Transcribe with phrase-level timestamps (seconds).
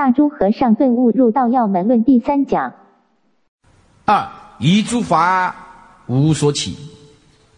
[0.00, 2.72] 大珠和尚顿悟入道要门论第三讲。
[4.06, 5.54] 二于诸法
[6.06, 6.74] 无所起，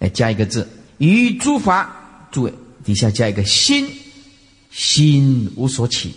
[0.00, 0.68] 来加一个字，
[0.98, 1.94] 于诸法，
[2.32, 2.52] 诸位
[2.82, 3.88] 底下加一个心，
[4.72, 6.16] 心无所起。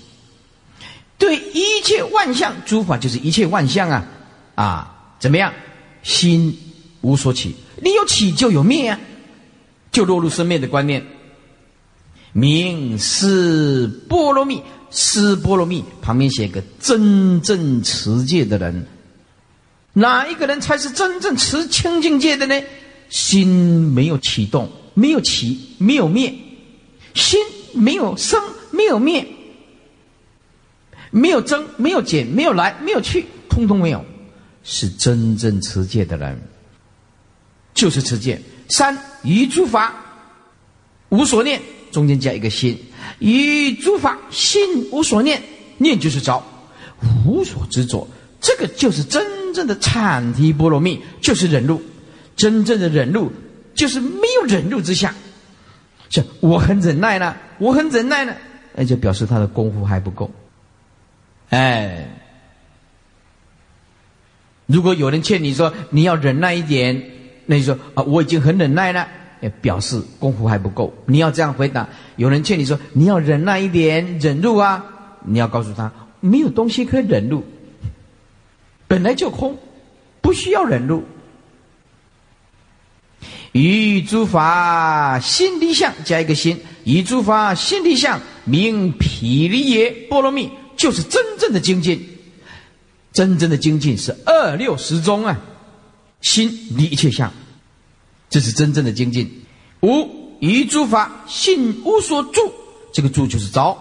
[1.19, 4.07] 对一切万象，诸法就是一切万象啊
[4.55, 5.53] 啊，怎么样？
[6.01, 6.57] 心
[7.01, 8.99] 无所起，你有起就有灭啊，
[9.91, 11.05] 就落入生灭的观念。
[12.33, 18.85] 名是波罗蜜，是波罗蜜旁边写个真正持戒的人。
[19.93, 22.61] 哪一个人才是真正持清净戒的呢？
[23.09, 26.33] 心没有启动，没有起，没有灭，
[27.13, 27.39] 心
[27.73, 29.25] 没有生，没有灭。
[31.11, 34.03] 没有增，没有减，没有来，没有去，通通没有，
[34.65, 36.37] 是真正持戒的人，
[37.73, 38.41] 就是持戒。
[38.67, 39.95] 三于诸法
[41.07, 42.77] 无所念，中间加一个心，
[43.19, 45.41] 于诸法心无所念，
[45.77, 46.43] 念就是着，
[47.25, 48.07] 无所执着，
[48.39, 51.81] 这个就是真正的禅提波罗蜜，就是忍辱。
[52.35, 53.31] 真正的忍辱，
[53.73, 55.15] 就是没有忍辱之下，
[56.09, 58.35] 这我很忍耐呢，我很忍耐呢，
[58.73, 60.29] 那就表示他的功夫还不够。
[61.49, 62.09] 哎，
[64.65, 67.01] 如果有人劝你说你要忍耐一点，
[67.45, 69.07] 那你说啊，我已经很忍耐了，
[69.49, 70.93] 表示功夫还不够。
[71.05, 71.87] 你要这样回答。
[72.15, 74.83] 有人劝你说你要忍耐一点，忍辱啊，
[75.23, 77.43] 你要告诉他没有东西可以忍辱，
[78.87, 79.57] 本来就空，
[80.21, 81.03] 不需要忍辱。
[83.51, 90.49] 于诸法心离相加一个心，于诸法心离相名毗梨耶波罗蜜。
[90.77, 92.05] 就是真正的精进，
[93.13, 95.39] 真正的精进是二六十中啊，
[96.19, 97.31] 心离一切相，
[98.35, 99.31] 这是真正的精进。
[99.79, 102.51] 五于诸法心无所住，
[102.91, 103.77] 这个住就是着，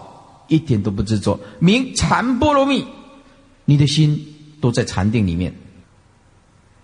[0.47, 2.85] 一点都不执着，名禅波罗蜜。
[3.65, 4.17] 你的心
[4.61, 5.53] 都在禅定里面，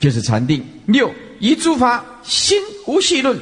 [0.01, 0.61] 就是禅定。
[0.85, 3.39] 六于诸法心无细论，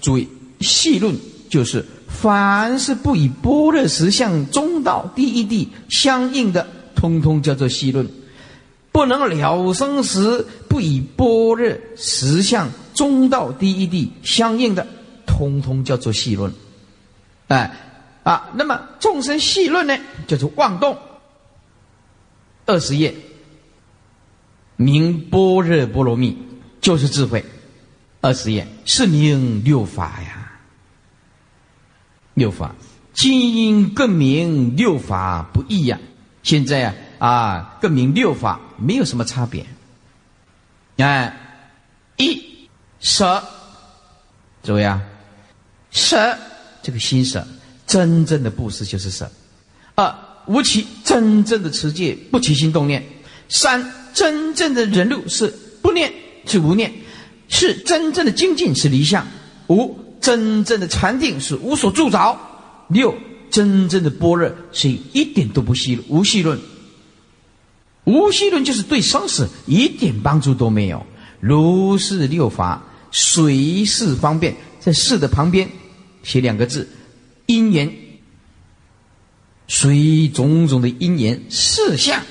[0.00, 0.26] 注意
[0.62, 1.14] 细论
[1.50, 1.84] 就是。
[2.08, 8.06] 凡是不以般若实相中道第一地相应的，通通叫做细论；
[8.90, 14.84] 不能了生死，不以般若实相中道第一地相应的，
[15.26, 16.52] 通通叫做细论。
[17.46, 17.70] 哎，
[18.24, 19.96] 啊，那么众生细论呢，
[20.26, 20.98] 叫做妄动。
[22.64, 23.14] 二十页，
[24.74, 26.36] 名般若波罗蜜，
[26.80, 27.44] 就是智慧。
[28.20, 30.58] 二十页是名六法呀。
[32.34, 32.74] 六法，
[33.14, 36.00] 今更名六法不异呀。
[36.42, 39.64] 现在啊啊，更名六法没有什么差别。
[40.96, 41.36] 哎，
[42.16, 42.45] 一
[43.06, 43.40] 舍，
[44.64, 45.00] 诸位啊，
[45.92, 46.36] 舍
[46.82, 47.46] 这个心舍，
[47.86, 49.30] 真正的布施就是舍。
[49.94, 50.12] 二
[50.46, 53.00] 无起，真正的持戒不起心动念。
[53.48, 55.46] 三真正的人路是
[55.80, 56.12] 不念
[56.46, 56.92] 是无念，
[57.48, 59.24] 是真正的精进是离相。
[59.68, 59.96] 五。
[60.18, 62.36] 真正的禅定是无所住着。
[62.88, 63.14] 六，
[63.48, 66.58] 真正的般若是一点都不细无细论。
[68.02, 71.06] 无细论就是对生死一点帮助都没有。
[71.38, 75.68] 如是六法，随事方便，在事的旁边
[76.22, 76.88] 写两个字：
[77.46, 77.92] 因缘。
[79.68, 82.22] 随种种的因缘事相，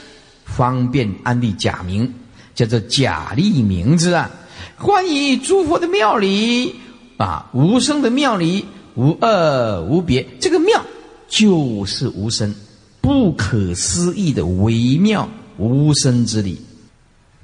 [0.45, 2.13] 方便安立假名，
[2.53, 4.31] 叫做假立名字啊。
[4.77, 6.75] 关于诸佛的庙里。
[7.17, 8.65] 啊，无声的妙理，
[8.95, 10.27] 无二无别。
[10.37, 10.85] 这个妙
[11.29, 12.53] 就是无声，
[12.99, 16.59] 不可思议的微妙无声之理，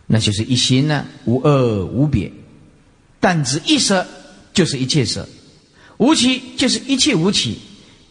[0.07, 2.29] 那就是一心呢，无二无别。
[3.21, 4.05] 但只一舍，
[4.53, 5.21] 就是一切舍；
[5.97, 7.57] 无起，就是一切无起。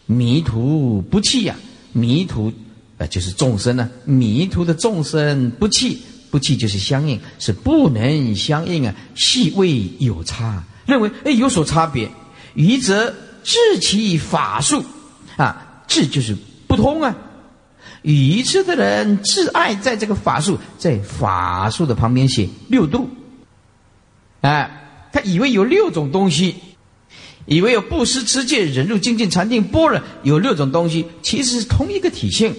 [0.07, 1.55] 迷途不弃呀，
[1.93, 2.51] 迷途
[2.97, 3.91] 啊，就是众生呢。
[4.05, 6.01] 迷途的众生不弃，
[6.31, 10.65] 不弃就是相应，是不能相应啊，细微有差。
[10.87, 12.11] 认为哎有所差别，
[12.55, 14.85] 愚则治其法术，
[15.37, 17.17] 啊，治就是不通啊。
[18.03, 23.09] 愚痴的人挚爱在这个法术，在法术的旁边写六度，
[24.41, 26.57] 哎，他以为有六种东西，
[27.47, 32.55] 以为有布施、持戒、忍辱、精进、禅定、般若有六种东西，其实是同一个体性。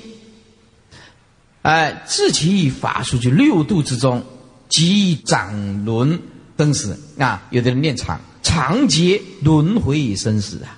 [1.62, 4.24] 哎，自其法术就六度之中，
[4.70, 6.20] 即掌轮。
[6.58, 10.78] 生死啊，有的人念长长劫轮回生死啊，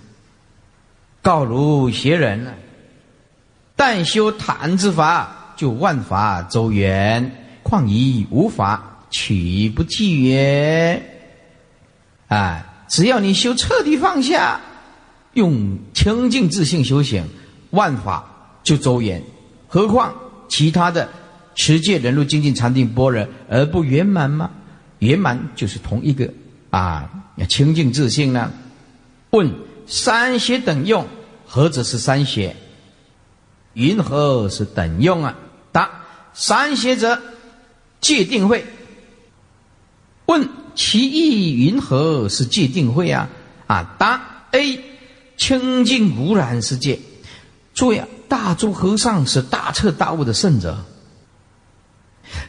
[1.21, 2.53] 告如邪人啊，
[3.75, 11.12] 但修谈之法，就万法周圆，况以无法取不济也。
[12.33, 14.59] 啊，只要你修彻底放下，
[15.33, 17.23] 用清净自信修行，
[17.69, 19.21] 万法就周圆，
[19.67, 20.15] 何况
[20.49, 21.07] 其他的
[21.53, 24.49] 持戒、忍辱、精进、禅定、般若而不圆满吗？
[24.97, 26.27] 圆满就是同一个
[26.71, 28.51] 啊，要清净自信呢。
[29.29, 29.51] 问
[29.85, 31.05] 三邪等用，
[31.45, 32.55] 何者是三邪？
[33.73, 35.35] 云何是等用啊？
[35.71, 35.87] 答：
[36.33, 37.21] 三邪者，
[38.01, 38.65] 戒定慧。
[40.25, 43.29] 问其意云何是戒定慧啊？
[43.67, 44.79] 啊，答：A，
[45.37, 46.99] 清净无染是戒。
[47.73, 50.85] 注意啊，大诸和尚是大彻大悟的圣者，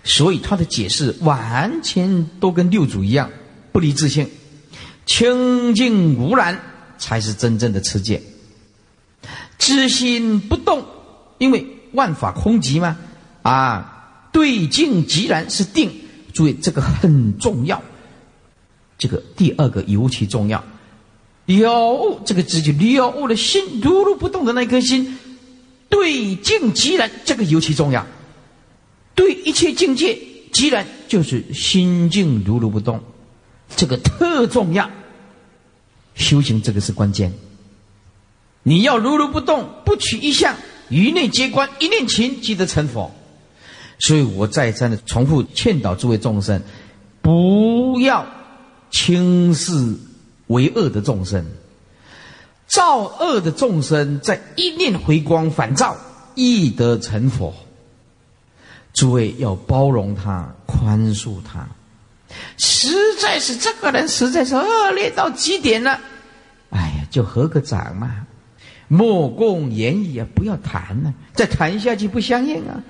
[0.02, 3.30] 所以他的解释完全都跟六祖一样，
[3.72, 4.28] 不离自性，
[5.06, 6.60] 清净无染
[6.98, 8.22] 才是真正的持戒。
[9.58, 10.84] 知心不动，
[11.38, 12.96] 因为万法空寂嘛。
[13.42, 16.00] 啊，对境即然是定。
[16.32, 17.80] 注意这个很重要，
[18.98, 20.62] 这个第二个尤其重要。
[21.46, 25.18] 了悟这个字就了悟了心如如不动的那颗心，
[25.88, 28.06] 对境即然，这个尤其重要。
[29.14, 30.18] 对一切境界，
[30.52, 33.00] 即然就是心境如如不动，
[33.76, 34.90] 这个特重要。
[36.14, 37.32] 修行这个是关键。
[38.62, 40.56] 你要如如不动，不取一相，
[40.88, 43.10] 于内皆观，一念情即得成佛。
[43.98, 46.62] 所以我再三的重复劝导诸位众生，
[47.20, 48.26] 不要
[48.94, 49.96] 轻视
[50.46, 51.44] 为恶的众生。
[52.68, 55.96] 造恶的众生，在一念回光返照，
[56.36, 57.52] 亦得成佛。
[58.92, 61.66] 诸位要包容他，宽恕他。
[62.56, 62.88] 实
[63.20, 65.98] 在是这个人实在是恶劣到极点了，
[66.70, 68.24] 哎呀，就合个掌嘛，
[68.86, 72.80] 莫共言语啊，不要谈了，再谈下去不相应啊。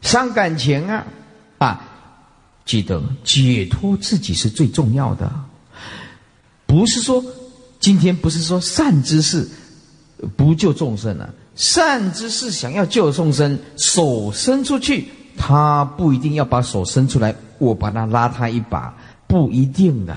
[0.00, 1.06] 伤感情啊，
[1.58, 1.93] 啊！
[2.64, 5.30] 记得解脱自己是最重要的，
[6.66, 7.22] 不是说
[7.78, 9.46] 今天不是说善知识
[10.36, 18.96] 不救众生了，善知识想要救众生，手伸出去，他不一定要把手伸出来，我把他拉他一把，
[19.26, 20.16] 不一定的。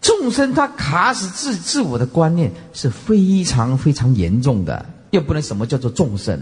[0.00, 6.40] 众生他卡死自自我的观念是非常非常严重的，又不能什么叫做众生？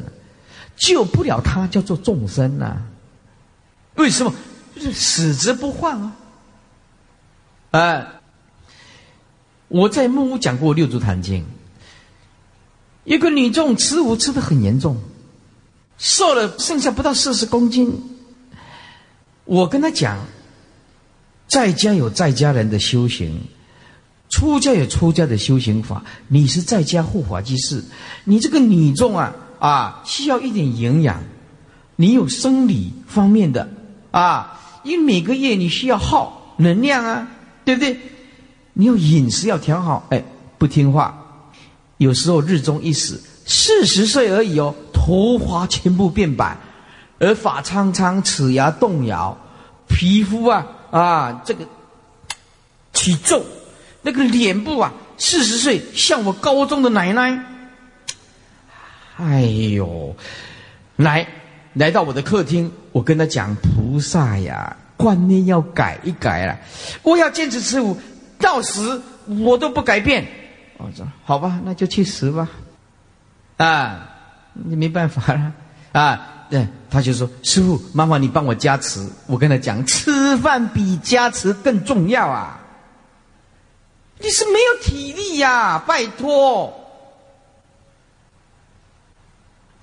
[0.77, 2.79] 救不了他，叫做众生呐。
[3.97, 4.33] 为什么？
[4.81, 6.17] 是死之不换啊！
[7.71, 8.07] 哎，
[9.69, 11.43] 我在木屋讲过《六祖坛经》，
[13.05, 14.97] 一个女众吃午吃的很严重，
[15.99, 18.19] 瘦了剩下不到四十公斤。
[19.45, 20.19] 我跟她讲，
[21.47, 23.41] 在家有在家人的修行，
[24.31, 26.05] 出家有出家的修行法。
[26.29, 27.85] 你是在家护法居士，
[28.25, 29.35] 你这个女众啊。
[29.61, 31.23] 啊，需要一点营养，
[31.97, 33.69] 你有生理方面的
[34.11, 37.29] 啊，因为每个月你需要耗能量啊，
[37.65, 37.99] 对不对？
[38.73, 40.23] 你要饮食要调好，哎，
[40.57, 41.15] 不听话，
[41.99, 46.57] 有时候日中一死，四十岁而已哦，头发全部变白，
[47.19, 49.37] 耳发苍苍，齿牙动摇，
[49.89, 51.67] 皮肤啊啊，这个
[52.93, 53.45] 起皱，
[54.03, 57.45] 那个脸部啊，四十岁像我高中的奶奶。
[59.17, 60.17] 哎呦，
[60.97, 61.27] 来
[61.75, 66.59] 来到我的客厅，我跟他讲菩萨呀，观念要改一改了，
[67.03, 67.97] 我要坚持吃五，
[68.39, 70.27] 到死我都不改变。
[70.77, 72.49] 我说好吧，那就去死吧。
[73.57, 74.09] 啊，
[74.53, 75.53] 你没办法了
[75.93, 76.27] 啊。
[76.51, 79.09] 对，他就说师傅，麻烦你帮我加持。
[79.27, 82.61] 我跟他讲，吃饭比加持更重要啊。
[84.19, 86.77] 你是没有体力呀，拜托。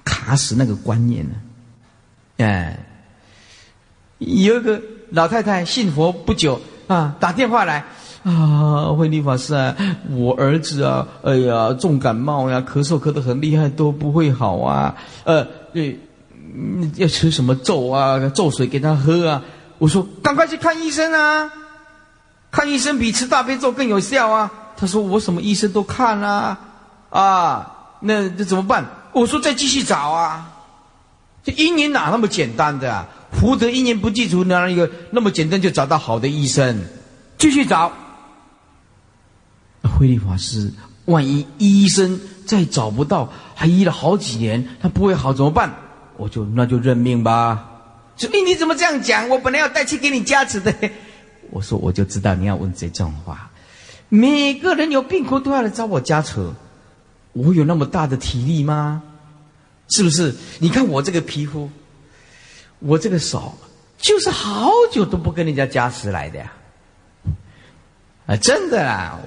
[0.03, 1.36] 卡死那个观念呢？
[2.39, 2.77] 哎，
[4.19, 4.81] 有一个
[5.12, 7.86] 老太太信佛不久啊，打电话来
[8.24, 9.75] 啊，慧律法师啊，
[10.09, 14.95] 我儿子啊，哎呀，重感冒呀，咳嗽咳得很厉害，都不会好啊。
[15.24, 16.00] 呃，对，
[16.95, 18.19] 要吃什么咒啊？
[18.29, 19.41] 咒水给他喝啊？
[19.77, 21.51] 我说赶快去看医生啊！
[22.50, 24.51] 看医生比吃大悲咒更有效啊！
[24.75, 26.57] 他说我什么医生都看啦，
[27.09, 28.86] 啊，那这怎么办？
[29.13, 30.50] 我说再继续找啊，
[31.48, 33.08] 这一年哪那么简单的啊？
[33.32, 36.77] 福德一年不记除，哪一个那么简单就找到好的医生？
[37.38, 37.89] 继续找。
[39.82, 40.74] 慧律法师，
[41.06, 45.74] 万一医生再找不到，还医了好几年，他不会好怎么办？
[46.18, 47.66] 我就那就认命吧。
[48.18, 49.30] 所以你怎么这样讲？
[49.30, 50.75] 我本来要带去给你加持的。
[51.50, 53.50] 我说我就知道你要问这种话。
[54.10, 56.46] 每个人有病苦都要来找我加持。
[57.32, 59.01] 我有那么大的体力吗？
[59.89, 60.36] 是不是？
[60.60, 61.70] 你看我这个皮肤，
[62.79, 63.58] 我这个手，
[63.98, 66.53] 就是好久都不跟人家加持来的呀！
[68.27, 69.17] 啊，真的啦！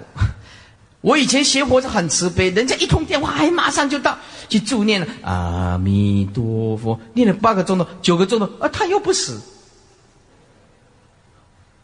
[1.01, 4.19] 我以前学佛是很慈悲，人家一通电话，哎，马上就到
[4.51, 5.07] 去助念了。
[5.23, 9.41] 阿弥陀佛，念了八个钟头、九个钟头，啊，他又不死。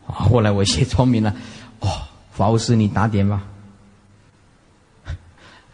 [0.04, 1.35] 后来我学聪明了，
[1.80, 1.88] 哦，
[2.30, 3.42] 法务师你打点吧。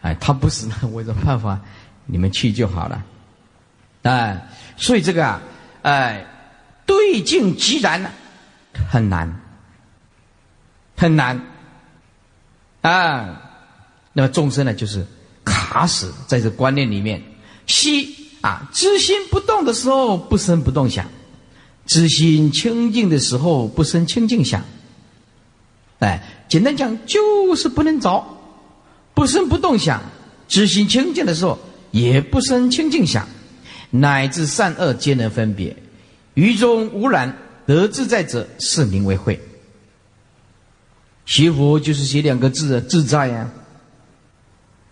[0.01, 1.59] 哎，他不死，那我有什么办法，
[2.05, 3.03] 你们去就好了。
[4.03, 5.41] 哎，所以这个啊，
[5.83, 6.25] 哎，
[6.85, 8.11] 对境即然
[8.89, 9.41] 很难，
[10.97, 11.41] 很难
[12.81, 13.41] 啊。
[14.11, 15.05] 那么众生呢，就是
[15.43, 17.21] 卡死在这观念里面。
[17.65, 21.07] 息啊，知心不动的时候不生不动想，
[21.85, 24.61] 知心清净的时候不生清净想。
[25.99, 28.23] 哎，简单讲就是不能着，
[29.13, 30.01] 不生不动想，
[30.49, 31.57] 知心清净的时候
[31.93, 33.25] 也不生清净想。
[33.95, 35.77] 乃至善恶皆能分别，
[36.33, 39.39] 于中无染，得自在者，是名为慧。
[41.27, 43.51] 学佛就是写两个字啊，自在呀。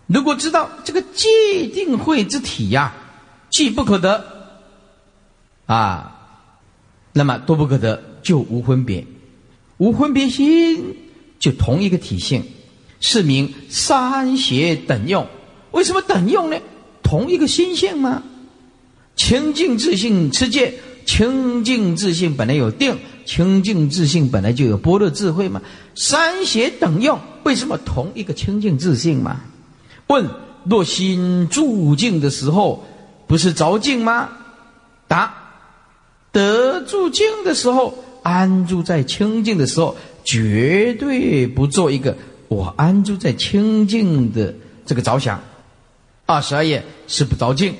[0.06, 2.94] 如果知道这个界定慧之体呀，
[3.50, 4.24] 既不可得
[5.66, 6.46] 啊，
[7.12, 9.04] 那么都不可得，就无分别，
[9.78, 10.96] 无分别心，
[11.40, 12.44] 就同一个体性，
[13.00, 15.26] 是名三邪等用。
[15.72, 16.56] 为什么等用呢？
[17.02, 18.22] 同一个心性吗？
[19.14, 20.72] 清净自信持戒，
[21.04, 25.60] 清净自信本来有定，清净自信本来就有般若智慧嘛。
[25.94, 29.40] 三邪等用，为什么同一个清净自信嘛？
[30.06, 30.26] 问：
[30.64, 32.84] 若心住静的时候，
[33.26, 34.30] 不是着静吗？
[35.06, 35.34] 答：
[36.32, 39.94] 得住静的时候，安住在清净的时候，
[40.24, 42.16] 绝对不做一个
[42.48, 44.54] 我安住在清净的
[44.86, 45.38] 这个着想。
[46.32, 47.74] 二十二页是不着境。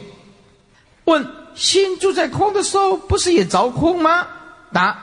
[1.04, 4.26] 问心住在空的时候，不是也着空吗？
[4.72, 4.98] 答：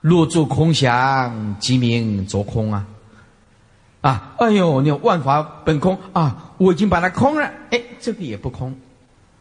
[0.00, 2.86] 若住空想，即名着空啊！
[4.02, 8.72] 啊，哎呦，你万法本空啊，我已经把它空了，哎，这个也不空，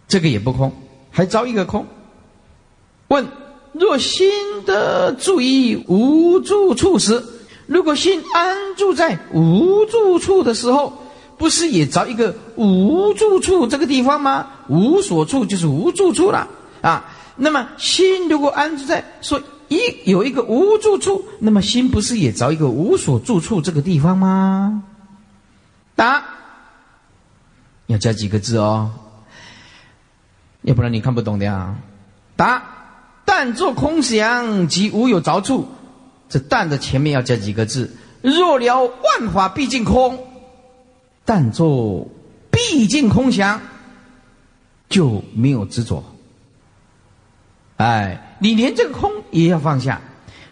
[0.07, 0.73] 这个也不空，
[1.11, 1.85] 还着一个空。
[3.09, 3.27] 问：
[3.73, 4.27] 若心
[4.65, 7.23] 的注意无住处时，
[7.67, 10.91] 如果心安住在无住处的时候。
[11.37, 14.47] 不是也找一个无住处这个地方吗？
[14.67, 16.47] 无所处就是无住处了
[16.81, 17.13] 啊。
[17.35, 24.83] 那么心如果安住在说一有一个无住处，那么心不是也找一个无所住处这个地方吗？
[25.95, 26.23] 答，
[27.87, 28.91] 要加几个字哦，
[30.61, 31.75] 要不然你看不懂的呀。
[32.37, 32.63] 答，
[33.25, 35.67] 但作空想即无有着处，
[36.29, 37.93] 这但的前面要加几个字？
[38.21, 40.17] 若了万法毕竟空。
[41.27, 42.07] 但做
[42.51, 43.59] 毕竟空想，
[44.87, 46.03] 就没有执着。
[47.77, 49.99] 哎，你连这个空也要放下。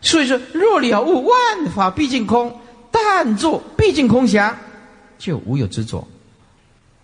[0.01, 2.51] 所以说，若了悟万法毕竟空，
[2.89, 4.57] 但做毕竟空想，
[5.19, 6.05] 就无有执着。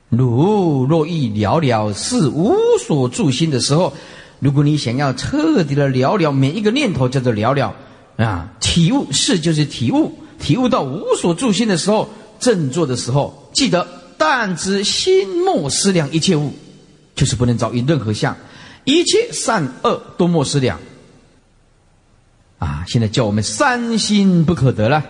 [0.09, 3.93] 如若欲了了是无所住心的时候，
[4.39, 7.75] 如果你想要彻底的了了每一个念头，叫做了了
[8.17, 12.09] 啊，体悟是就是体悟，体悟到无所住心的时候。
[12.39, 13.87] 振作的时候，记得
[14.17, 16.53] 但知心莫思量一切物，
[17.15, 18.35] 就是不能造于任何相，
[18.83, 20.79] 一切善恶都莫思量。
[22.57, 25.03] 啊，现在叫我们三心不可得了。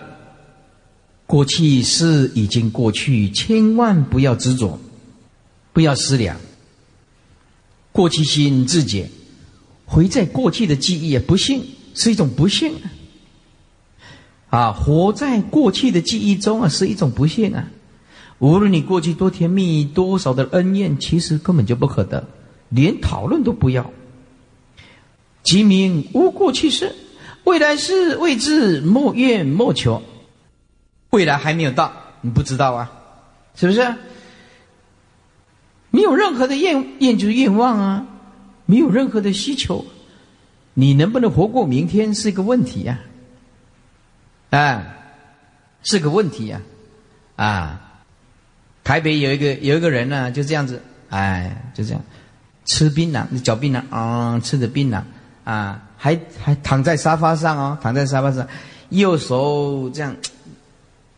[1.26, 4.78] 过去是已经过去，千万不要执着，
[5.72, 6.36] 不要思量。
[7.92, 9.10] 过去心自解，
[9.84, 12.72] 回在过去的记忆，不幸是一种不幸。
[14.48, 17.68] 啊，活在过去的记忆中啊，是一种不幸啊。
[18.40, 22.26] 无论你过去多甜蜜，多少的恩怨，其实根本就不可得，
[22.70, 23.90] 连讨论都不要。
[25.42, 26.94] 即名无过去事，
[27.44, 30.02] 未来事未知，莫怨莫求。
[31.10, 31.92] 未来还没有到，
[32.22, 32.90] 你不知道啊，
[33.54, 33.94] 是不是？
[35.90, 38.06] 没有任何的愿愿就是愿望啊，
[38.64, 39.84] 没有任何的需求，
[40.72, 43.00] 你能不能活过明天是一个问题呀。
[44.50, 44.96] 啊，
[45.82, 46.62] 是个问题呀！
[47.36, 47.89] 啊，
[48.90, 52.02] 台北有一个有一个人呢，就这样子，哎，就这样
[52.64, 55.00] 吃槟榔，嚼槟榔啊，吃着槟榔
[55.44, 58.44] 啊，还还躺在沙发上哦，躺在沙发上，
[58.88, 60.16] 右手这样，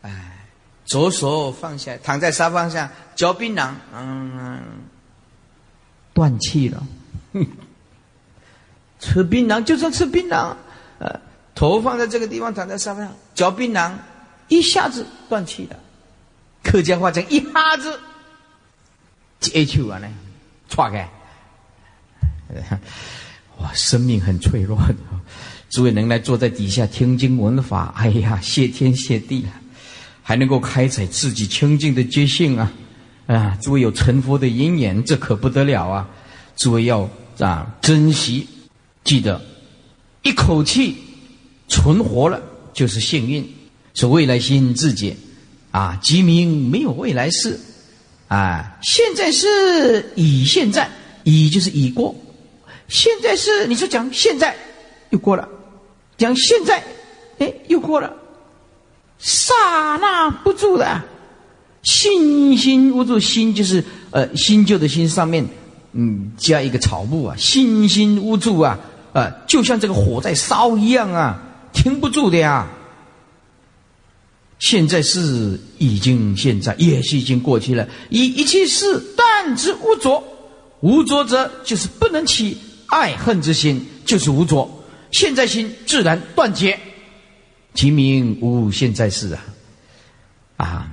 [0.02, 0.45] 哎，
[0.85, 4.61] 左手放下，躺在沙发上嚼槟榔，嗯，
[6.12, 6.87] 断气了。
[9.00, 10.55] 吃槟榔就是吃槟榔，
[10.99, 11.19] 呃。
[11.55, 13.93] 头放在这个地方，躺在沙发上嚼槟榔，
[14.49, 15.76] 一下子断气了。
[16.62, 17.99] 客家话讲一下子，
[19.40, 20.09] 接球啊呢，
[20.69, 21.09] 错开。
[23.59, 24.97] 哇，生命很脆弱的，
[25.71, 29.50] 诸位能来坐在底下听经闻法，哎呀，谢天谢地了。
[30.23, 30.37] 还。
[30.37, 32.73] 能够开采自己清净的觉性啊！
[33.26, 36.09] 啊，诸位有成佛的因缘，这可不得了啊！
[36.57, 38.49] 诸位要啊珍惜，
[39.04, 39.40] 记得
[40.23, 40.97] 一口气
[41.69, 42.40] 存活了
[42.73, 43.49] 就是幸运。
[43.95, 45.16] 说未来心自解
[45.73, 47.59] 啊，即名没有未来事
[48.29, 48.79] 啊！
[48.83, 50.88] 现在是已现在，
[51.25, 52.14] 已就是已过，
[52.88, 54.55] 现在是你说讲现在
[55.11, 55.49] 又过了，
[56.17, 56.83] 讲现在
[57.38, 58.12] 哎又过了，
[59.19, 59.52] 刹
[60.00, 61.02] 那不住的。
[61.83, 65.45] 心心无助，心就是呃新旧的心上面，
[65.93, 68.79] 嗯加一个草木啊，心心无助啊，
[69.12, 72.69] 呃就像这个火在烧一样啊，停不住的呀。
[74.62, 80.23] 现在是已经现在也是已经过去了，一一切事断之无着，
[80.81, 84.71] 无着者就是不能起爱恨之心，就是无着。
[85.11, 86.78] 现在心自然断绝，
[87.75, 89.42] 其名无现在事啊，
[90.59, 90.88] 啊。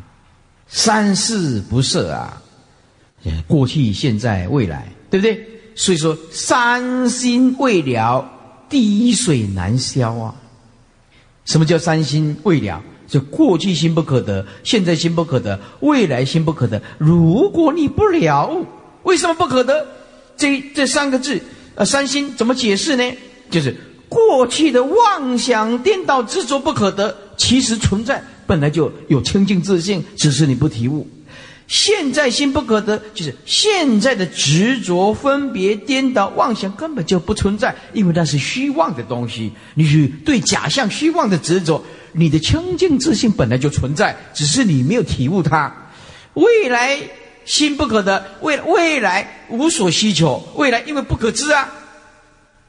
[0.67, 2.41] 三世不设啊，
[3.47, 5.47] 过去、现在、未来，对不对？
[5.75, 8.27] 所以说，三心未了，
[8.67, 10.33] 滴水难消啊。
[11.45, 12.83] 什么叫三心未了？
[13.09, 16.81] 就过去心不可得，现在心不可得，未来心不可得。
[16.99, 18.65] 如果你不了悟，
[19.03, 19.85] 为什么不可得？
[20.37, 21.41] 这这三个字，
[21.75, 23.03] 呃，三心怎么解释呢？
[23.49, 23.75] 就是
[24.07, 28.23] 过去的妄想颠倒执着不可得，其实存在。
[28.45, 31.07] 本来就有清净自信，只是你不体悟。
[31.69, 39.53] 现在心不可得，就是现在的执着、分别、颠倒、妄想根本就不存在，因为那是虚妄的东西。
[39.75, 45.71] 你对假象、虚妄的执着，你的清净自信本来就存在，只是你没有体悟它。
[46.33, 46.97] 未来
[47.45, 51.71] 心不可得，未未来无所需求，未来因为不可知啊。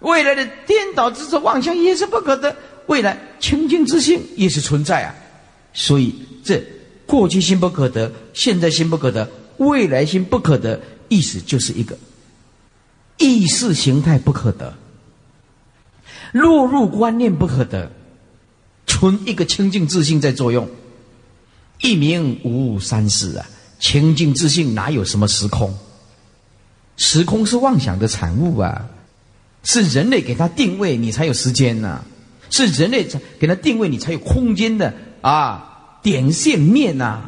[0.00, 2.54] 未来的颠倒执着、妄想也是不可得，
[2.84, 5.14] 未来清净自信也是存在啊。
[5.72, 6.14] 所以，
[6.44, 6.62] 这
[7.10, 11.98] 过去心不可得，现在心不可得，未来心不可得，意思就是一个
[13.18, 14.72] 意识形态不可得，
[16.30, 17.90] 落入观念不可得，
[18.86, 20.68] 存一个清净自信在作用。
[21.80, 23.44] 一名无三世啊，
[23.80, 25.76] 清净自信哪有什么时空？
[26.96, 28.88] 时空是妄想的产物啊，
[29.64, 32.04] 是人类给他定位，你才有时间呐，
[32.50, 33.04] 是人类
[33.40, 34.94] 给他定位，你才有空间的。
[35.22, 35.69] 啊，
[36.02, 37.20] 点线面呐，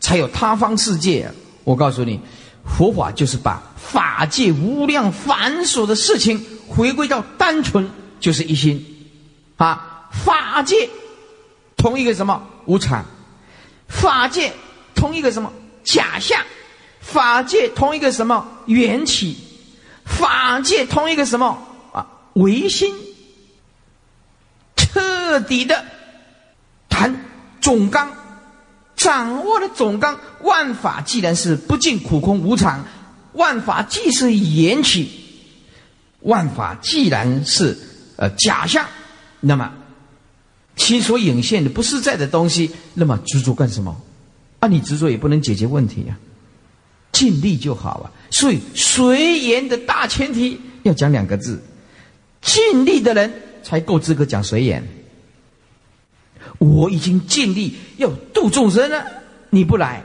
[0.00, 1.30] 才有他方世界。
[1.64, 2.20] 我告诉你，
[2.64, 7.88] 佛法就是把法界无量繁琐的事情回归到单纯，
[8.20, 8.84] 就是一心。
[9.56, 10.88] 啊，法界
[11.76, 13.04] 同一个什么无常，
[13.88, 14.52] 法界
[14.94, 15.52] 同一个什么
[15.84, 16.40] 假象，
[17.00, 19.36] 法界同一个什么缘起，
[20.04, 21.58] 法界同一个什么
[21.92, 22.94] 啊唯心，
[24.76, 25.84] 彻底的。
[27.66, 28.12] 总纲，
[28.94, 32.86] 掌握了总纲，万法既然是不尽苦空无常，
[33.32, 35.10] 万法既是缘起，
[36.20, 37.76] 万法既然是
[38.14, 38.86] 呃假象，
[39.40, 39.72] 那么
[40.76, 44.00] 其所引现的不是在的东西，那么执着干什么？
[44.60, 46.16] 啊，你执着也不能解决问题呀，
[47.10, 48.06] 尽力就好啊。
[48.30, 51.60] 所以随缘的大前提要讲两个字：
[52.40, 54.86] 尽力的人才够资格讲随缘。
[56.58, 59.04] 我已经尽力要度众生了，
[59.50, 60.02] 你不来，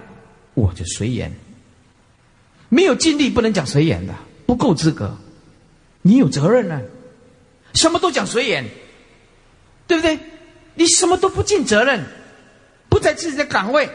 [0.53, 1.31] 我就随缘。
[2.67, 4.13] 没有尽力不能讲随缘的，
[4.45, 5.17] 不够资格。
[6.01, 6.81] 你有责任呢，
[7.73, 8.65] 什么都讲随缘，
[9.87, 10.19] 对不对？
[10.75, 12.03] 你什么都不尽责任，
[12.89, 13.89] 不在自己的岗位，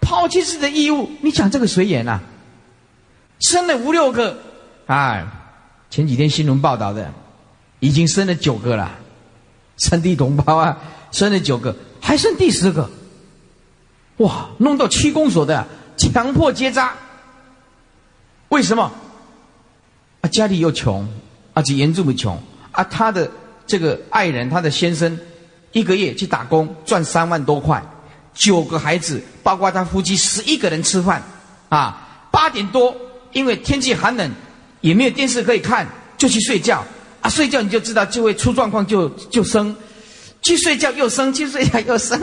[0.00, 2.22] 抛弃自己的义务，你讲这个随缘啊？
[3.40, 4.38] 生了五六个，
[4.86, 5.50] 啊，
[5.88, 7.12] 前几天新闻报道的，
[7.80, 8.98] 已经生了九个了，
[9.78, 10.78] 三地同胞啊。
[11.12, 11.74] 生了九个，
[12.06, 12.88] 还剩第十个，
[14.18, 14.48] 哇！
[14.58, 15.66] 弄到区公所的
[15.96, 16.94] 强迫结扎，
[18.50, 18.92] 为什么？
[20.20, 21.04] 啊，家里又穷，
[21.52, 22.40] 而且严重的穷
[22.70, 22.84] 啊！
[22.84, 23.28] 他的
[23.66, 25.18] 这个爱人，他的先生，
[25.72, 27.82] 一个月去打工赚三万多块，
[28.32, 31.20] 九个孩子，包括他夫妻十一个人吃饭，
[31.70, 32.94] 啊，八点多，
[33.32, 34.30] 因为天气寒冷，
[34.80, 35.84] 也没有电视可以看，
[36.16, 36.84] 就去睡觉
[37.20, 37.28] 啊！
[37.28, 39.74] 睡觉你就知道就会出状况，就就生。
[40.46, 42.22] 去睡觉又生，去睡觉又生，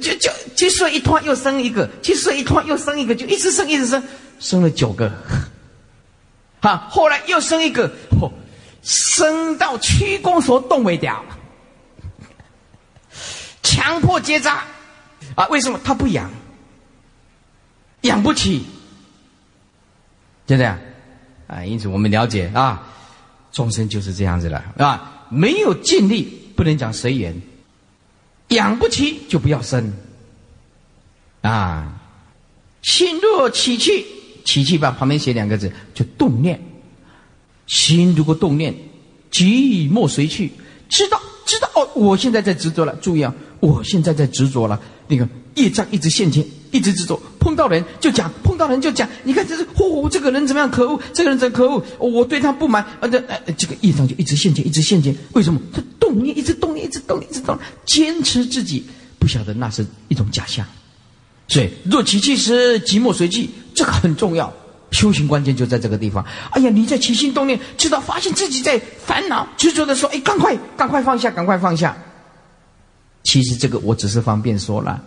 [0.00, 4.02] 就就去睡一拖又生一个，去睡一拖又生一个，就一直生一直生，
[4.40, 5.12] 生了九个。
[6.62, 7.86] 哈， 后来又生一个，
[8.18, 8.32] 嚯，
[8.82, 11.22] 生到屈公所动未掉，
[13.62, 14.64] 强迫结扎，
[15.34, 16.30] 啊，为什么他不养？
[18.00, 18.64] 养不起，
[20.46, 20.78] 就这样，
[21.46, 22.82] 啊，因此我们了解啊，
[23.52, 26.40] 众生就是这样子了，啊，没有尽力。
[26.54, 27.40] 不能讲随缘，
[28.48, 29.92] 养不起就不要生。
[31.42, 32.00] 啊，
[32.82, 34.06] 心若起气，
[34.44, 36.60] 起气把旁边写两个字，就动念。
[37.66, 38.74] 心如果动念，
[39.30, 40.50] 即莫随去。
[40.88, 42.94] 知道，知道哦，我现在在执着了。
[42.96, 44.80] 注意啊，我现在在执着了。
[45.08, 47.20] 那个业障一直现前，一直执着。
[47.44, 49.06] 碰到人就讲，碰到人就讲。
[49.22, 50.70] 你看这是，嚯，这个人怎么样？
[50.70, 51.84] 可恶，这个人怎可恶。
[51.98, 55.14] 我对他不满，呃，这呃，这个业障就一直现前，一直现前。
[55.34, 55.60] 为什么？
[55.74, 58.86] 他动念，一直动念，一直动念，一直动，坚持自己，
[59.18, 60.64] 不晓得那是一种假象。
[61.48, 64.50] 所以，若起气时，即莫随气，这个很重要。
[64.90, 66.24] 修行关键就在这个地方。
[66.52, 71.94] 哎呀，你在起心动念，知道发现自己在烦恼执着的时候，哎，赶快，赶快放下，赶快放下。
[73.24, 75.02] 其实这个我只是方便说了，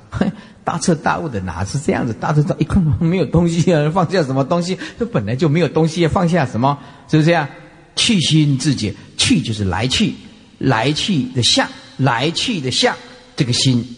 [0.67, 2.13] 大彻大悟的哪是这样子？
[2.19, 4.77] 大彻大悟一看没有东西啊，放下什么东西？
[4.99, 6.77] 这本来就没有东西，放下什么？
[7.09, 7.49] 是不是啊？
[7.95, 10.13] 去心自解，去就是来去，
[10.57, 12.93] 来去的相，来去的相，
[13.37, 13.95] 这个心。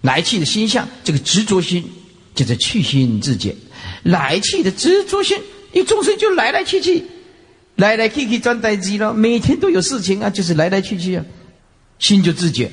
[0.00, 1.84] 来去的心相，这个执着心，
[2.34, 3.54] 就是去心自解。
[4.04, 5.36] 来去的执着心，
[5.74, 7.04] 一众生就来来去去，
[7.76, 11.24] 来来去去转待机了，每天都有事情啊，就是来来去去啊，
[11.98, 12.72] 心就自解。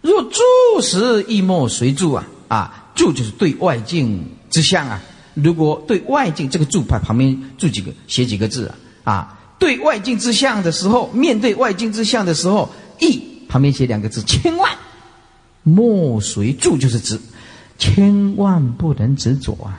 [0.00, 0.40] 若住
[0.80, 5.00] 时亦莫随住啊啊，住就是对外境之相啊。
[5.34, 14.70] 如果对外境这个住牌旁边住几个写几个字啊啊，对外境之相的时候，面对外境之相的时候，意旁边写两个字，千万。
[15.62, 17.20] 莫随住就是指，
[17.78, 19.78] 千万不能执着啊！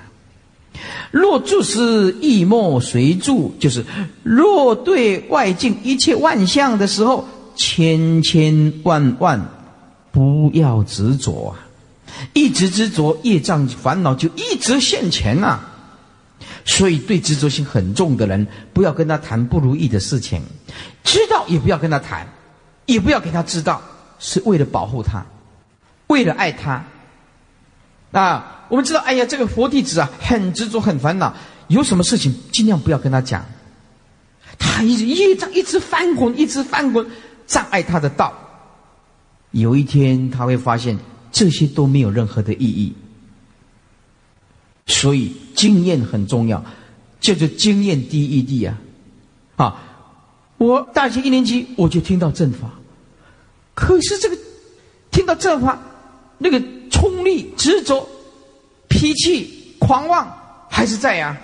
[1.10, 3.84] 若住时意莫随住，就是
[4.22, 9.44] 若对外境一切万象的时候，千千万万
[10.12, 11.58] 不要执着啊！
[12.34, 15.60] 一直执着，业障烦恼就一直现前呐。
[16.66, 20.42] 所以，对执着心很重的人，不要跟他谈不如意的事情，
[21.04, 22.28] 知道也不要跟他谈，
[22.86, 23.82] 也不要给他知道，
[24.20, 25.26] 是为了保护他。
[26.08, 26.84] 为了爱他，
[28.12, 31.34] 啊，我们知道，哎呀，这个佛弟子啊，很执着，很烦恼，
[31.68, 33.44] 有什么事情尽量不要跟他讲。
[34.58, 37.06] 他一直业障一直翻滚，一直翻滚，
[37.48, 38.34] 障碍他的道。
[39.52, 40.98] 有一天他会发现
[41.40, 42.94] 这些都没有任何的意义。
[44.88, 46.62] 所以经验很重要，
[47.22, 48.78] 叫做经验第一地啊。
[49.56, 49.82] 啊，
[50.58, 52.74] 我大学一年级我就听到正法，
[53.74, 54.38] 可是这个
[55.12, 55.80] 听到正法。
[56.40, 58.06] 那个冲力、执着、
[58.90, 60.28] 脾气、狂妄
[60.70, 61.38] 还是在呀。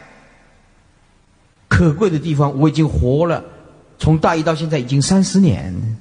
[1.70, 3.42] 可贵的地方，我已经活了，
[3.98, 5.98] 从大一到现在已经三十年，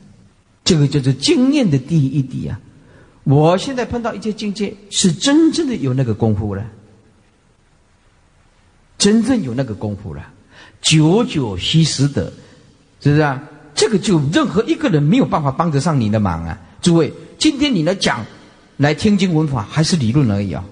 [0.65, 2.61] 这个叫做经验的第一滴啊。
[3.25, 6.65] 我现在碰到一些境界，是真正的有那个功夫了，
[8.97, 10.25] 真正有那个功夫了，
[10.81, 12.33] 久久惜时得，
[13.01, 13.43] 是不是啊？
[13.75, 16.59] 这个就任何一个人没有办法帮得上你的忙啊！
[16.81, 18.25] 诸位，今天你来讲。
[18.77, 20.65] 来听经闻法还是理论而已啊！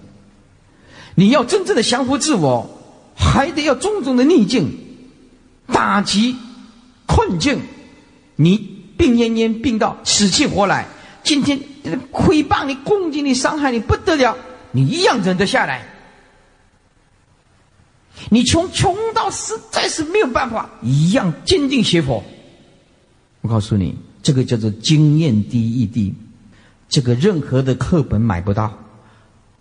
[1.15, 2.69] 你要真正的降服自我，
[3.15, 4.77] 还得要种种的逆境、
[5.69, 6.35] 打击、
[7.07, 7.61] 困境。
[8.35, 8.57] 你
[8.97, 10.89] 病恹恹病到死去活来，
[11.23, 11.61] 今天
[12.13, 14.37] 诽谤你、攻击你、伤害你不得了，
[14.71, 15.87] 你一样忍得下来。
[18.31, 22.23] 你穷穷到实在是没有办法，一样坚定学佛。
[23.41, 26.15] 我告诉你，这个叫做经验第一地。
[26.89, 28.79] 这个任何的课本买不到，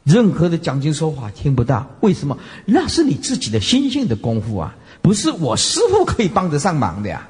[0.03, 2.38] 任何的讲经说法听不到，为什么？
[2.65, 7.27] 那是你自己的心性的功夫啊，不是我师傅可以帮得上忙的呀。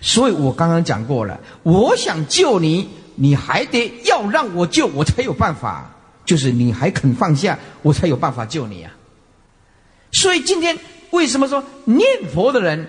[0.00, 5.90] 所以我刚刚讲过了，我想救你，你还得要让我救，我才有办法。
[6.24, 8.92] 就是你还肯放下，我才有办法救你啊。
[10.12, 10.78] 所以今天
[11.10, 12.86] 为什么说念佛的人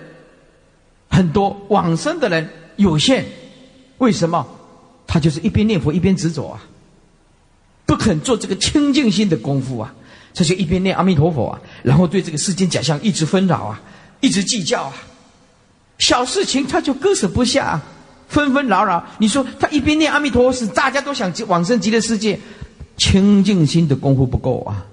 [1.09, 3.25] 很多，往生的人有限？
[3.97, 4.45] 为什么？
[5.07, 6.61] 他就是一边念佛一边执着啊，
[7.85, 9.93] 不肯做这个清净心的功夫啊，
[10.33, 13.81] 他就一边念阿弥陀佛啊，然后对这个世间假象一直纷扰啊，
[14.19, 14.93] 一直计较啊，
[15.99, 17.81] 小事情他就割舍不下，
[18.31, 19.05] 纷纷扰扰。
[19.19, 22.39] 你说他一边念阿弥陀佛，是大家都想往生极乐世界，
[22.97, 24.85] 清净心的功夫不够啊，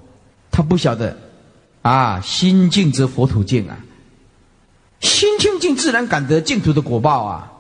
[0.51, 1.17] 他不晓得
[1.83, 3.79] 啊，心净则佛土净啊，
[5.01, 7.53] 心清净自然感得净土的果报啊，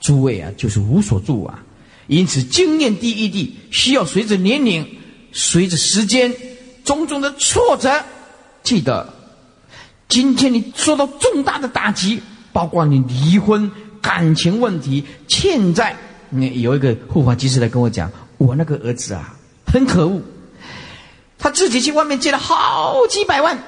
[0.00, 1.58] 诸位啊，就是无所住啊。
[2.08, 4.86] 因此，经验第一地需要随着年龄、
[5.32, 6.34] 随着时间、
[6.84, 8.04] 种种的挫折，
[8.62, 9.14] 记得，
[10.08, 12.20] 今天你受到重大的打击，
[12.52, 13.70] 包括你离婚、
[14.02, 15.96] 感情问题、欠债。
[16.28, 19.34] 你有一个护法居士来跟我讲，我那个儿子啊，
[19.66, 20.20] 很可恶，
[21.38, 23.58] 他自己去外面借了好几百万，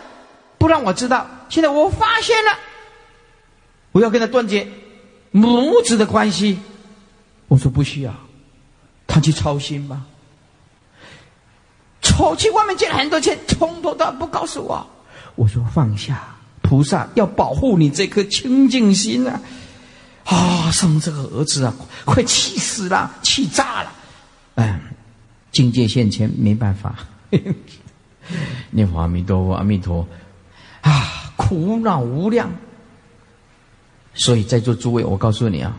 [0.59, 1.27] 不让我知道。
[1.49, 2.59] 现在我发现了，
[3.92, 4.66] 我要跟他断绝
[5.31, 6.59] 母子的关系。
[7.49, 8.12] 我说不需要，
[9.07, 10.01] 他去操心吧。
[12.01, 14.87] 丑去外面借了很多钱，从头到不告诉我。
[15.35, 19.40] 我说放下，菩萨要保护你这颗清净心啊！
[20.25, 23.93] 啊，生这个儿子啊，快气死了，气炸了。
[24.55, 24.81] 哎，
[25.53, 26.97] 境界现前，没办法。
[28.71, 30.07] 念佛阿弥陀佛，阿弥陀
[30.81, 32.51] 啊，苦恼无量。
[34.15, 35.77] 所以在座诸位，我告诉你啊，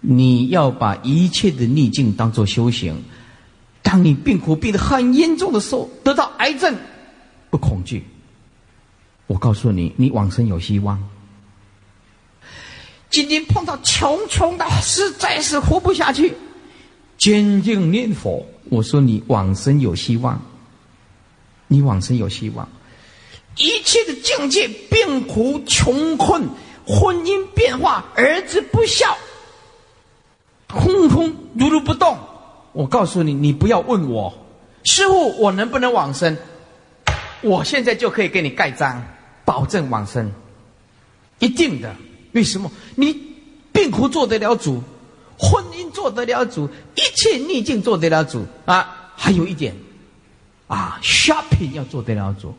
[0.00, 3.02] 你要把一切的逆境当做修行。
[3.82, 6.74] 当你病苦病得很严重的时候，得到癌症，
[7.50, 8.02] 不恐惧。
[9.26, 10.98] 我告诉你，你往生有希望。
[13.14, 16.34] 今天碰到穷穷的，实在是活不下去，
[17.16, 18.44] 坚定念佛。
[18.64, 20.42] 我说你往生有希望，
[21.68, 22.68] 你往生有希望。
[23.56, 26.42] 一切的境界，病苦、穷困、
[26.84, 29.16] 婚姻变化、儿子不孝，
[30.66, 32.18] 空空如如不动。
[32.72, 34.36] 我告诉你，你不要问我，
[34.82, 36.36] 师傅，我能不能往生？
[37.42, 39.00] 我现在就可以给你盖章，
[39.44, 40.32] 保证往生，
[41.38, 41.94] 一定的。
[42.34, 42.70] 为什么？
[42.94, 43.16] 你
[43.72, 44.82] 病苦做得了主，
[45.38, 49.12] 婚姻做得了主，一切逆境做得了主啊！
[49.16, 49.74] 还有一点，
[50.66, 52.54] 啊，shopping 要做得了主，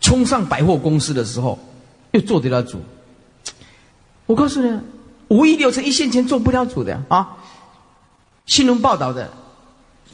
[0.00, 1.58] 冲上百货公司的时候
[2.12, 2.80] 又做得了主。
[4.26, 4.80] 我告诉你，
[5.28, 7.36] 五亿六成一线钱做不了主的啊！
[8.46, 9.30] 新闻报道的，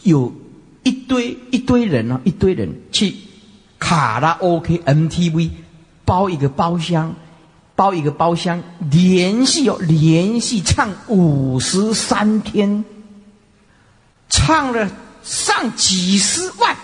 [0.03, 0.33] 有
[0.83, 3.15] 一堆一堆人啊，一堆人去
[3.79, 5.51] 卡拉 OK、MTV
[6.05, 7.15] 包一个包厢，
[7.77, 12.85] 包一个包厢，连续哦，连续唱五十三天，
[14.29, 14.91] 唱了
[15.23, 16.77] 上几十万，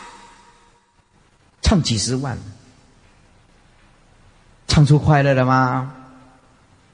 [1.62, 2.37] 唱几十万，
[4.66, 5.94] 唱出快乐了吗？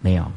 [0.00, 0.30] 没有，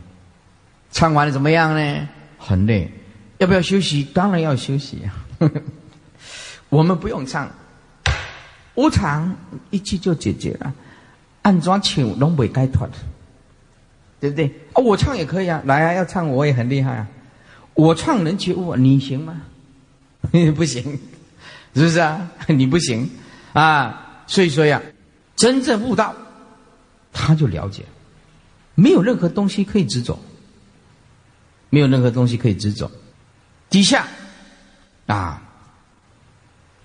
[0.92, 2.08] 唱完了怎么样呢？
[2.38, 2.92] 很累。
[3.40, 4.04] 要不要休息？
[4.04, 5.02] 当然要休息。
[6.70, 7.50] 我们不用唱，
[8.76, 9.36] 无常
[9.70, 10.74] 一句就解决了。
[11.42, 12.88] 安装请拢未该脱，
[14.20, 14.46] 对不对？
[14.74, 17.08] 啊，我唱也可以啊，来啊，要唱我也很厉害啊。
[17.74, 19.42] 我唱能觉悟，你行吗？
[20.56, 20.84] 不行，
[21.74, 22.30] 是不是啊？
[22.48, 23.10] 你不行
[23.54, 24.24] 啊。
[24.28, 24.82] 所以说呀，
[25.36, 26.14] 真正悟道，
[27.14, 27.84] 他就了解，
[28.76, 30.20] 没有任何东西可以直走，
[31.70, 32.92] 没有任何东西可以直走。
[33.70, 34.06] 底下，
[35.08, 35.42] 啊，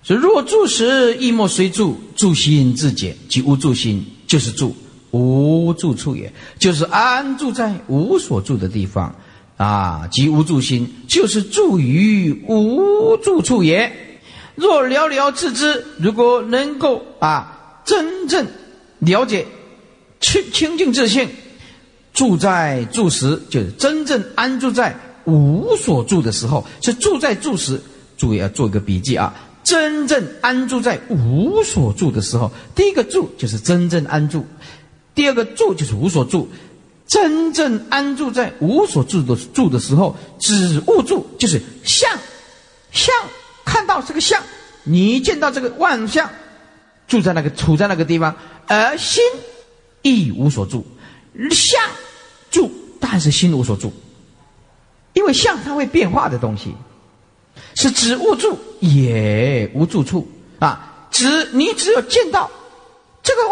[0.01, 4.75] 说若住时，亦莫随住，住心自解，即无住心，就是住
[5.11, 9.15] 无住处也，就是安住在无所住的地方，
[9.57, 13.91] 啊，即无住心，就是住于无住处也。
[14.55, 18.45] 若寥寥自知，如果能够啊，真正
[18.99, 19.45] 了解
[20.21, 21.29] 清清净自性，
[22.13, 24.95] 住在住时，就是真正安住在。
[25.27, 27.81] 无所住的时候，是住在住时，
[28.15, 29.33] 注意要做一个笔记啊！
[29.63, 34.45] 真正安住在无所住的时候，第一个住就是真正安住，
[35.15, 36.47] 第二个住就是无所住。
[37.07, 42.11] 真正安住在无所住的住的时候，只悟住就是相，
[42.91, 43.13] 相
[43.63, 44.41] 看到这个相，
[44.83, 46.29] 你见到这个万象，
[47.07, 48.35] 住在那个处在那个地方，
[48.67, 49.23] 而心
[50.01, 50.83] 亦无所住，
[51.51, 51.79] 相
[52.49, 53.93] 住但是心无所住。
[55.13, 56.75] 因为相它会变化的东西，
[57.75, 60.27] 是只物住也无住处
[60.59, 61.07] 啊！
[61.11, 62.49] 只你只有见到
[63.21, 63.51] 这个物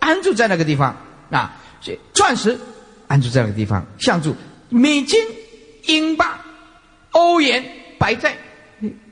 [0.00, 0.96] 安住在那个地方
[1.30, 2.58] 啊，所以钻石
[3.06, 4.34] 安住在那个地方，相住
[4.68, 5.20] 美金、
[5.86, 6.38] 英镑、
[7.12, 7.64] 欧元
[7.98, 8.36] 摆在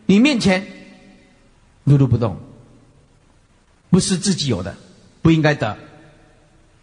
[0.06, 0.66] 你面前，
[1.84, 2.36] 如如不动，
[3.90, 4.74] 不是自己有的，
[5.22, 5.76] 不应该得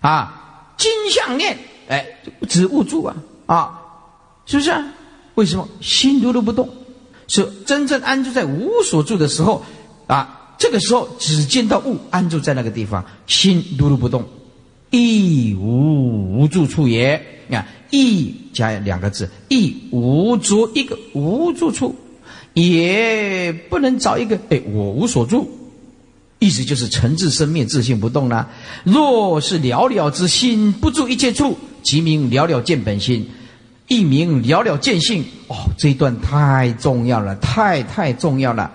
[0.02, 0.74] 啊！
[0.78, 2.06] 金项链，哎，
[2.48, 3.16] 只物住啊
[3.48, 3.82] 啊！
[4.46, 4.94] 是不是啊？
[5.36, 6.70] 为什么心如如不动？
[7.28, 9.66] 是真正安住在无所住的时候
[10.06, 10.45] 啊！
[10.58, 14.24] 这个时候只见到物安住在那个地方，心如如不动，
[14.90, 17.22] 亦无无住处也。
[17.52, 21.96] 啊，亦加两个字，亦无住一个无住处，
[22.56, 25.48] 也不能找一个哎，我无所住，
[26.40, 28.50] 意思就是诚自生灭，自性不动了。
[28.84, 33.30] 若是了了之心不住一切处，即名了了见本心。
[33.88, 38.72] 一名了了见性哦，这一段太重要了，太太重要了。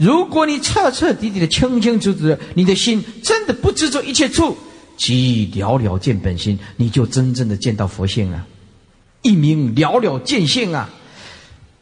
[0.00, 4.56] 如果你彻彻底底的清清楚楚，你的心真的不执着一切处，
[4.96, 8.46] 即了了见本心，你就真正的见到佛性了。
[9.20, 10.88] 一名了了见性啊，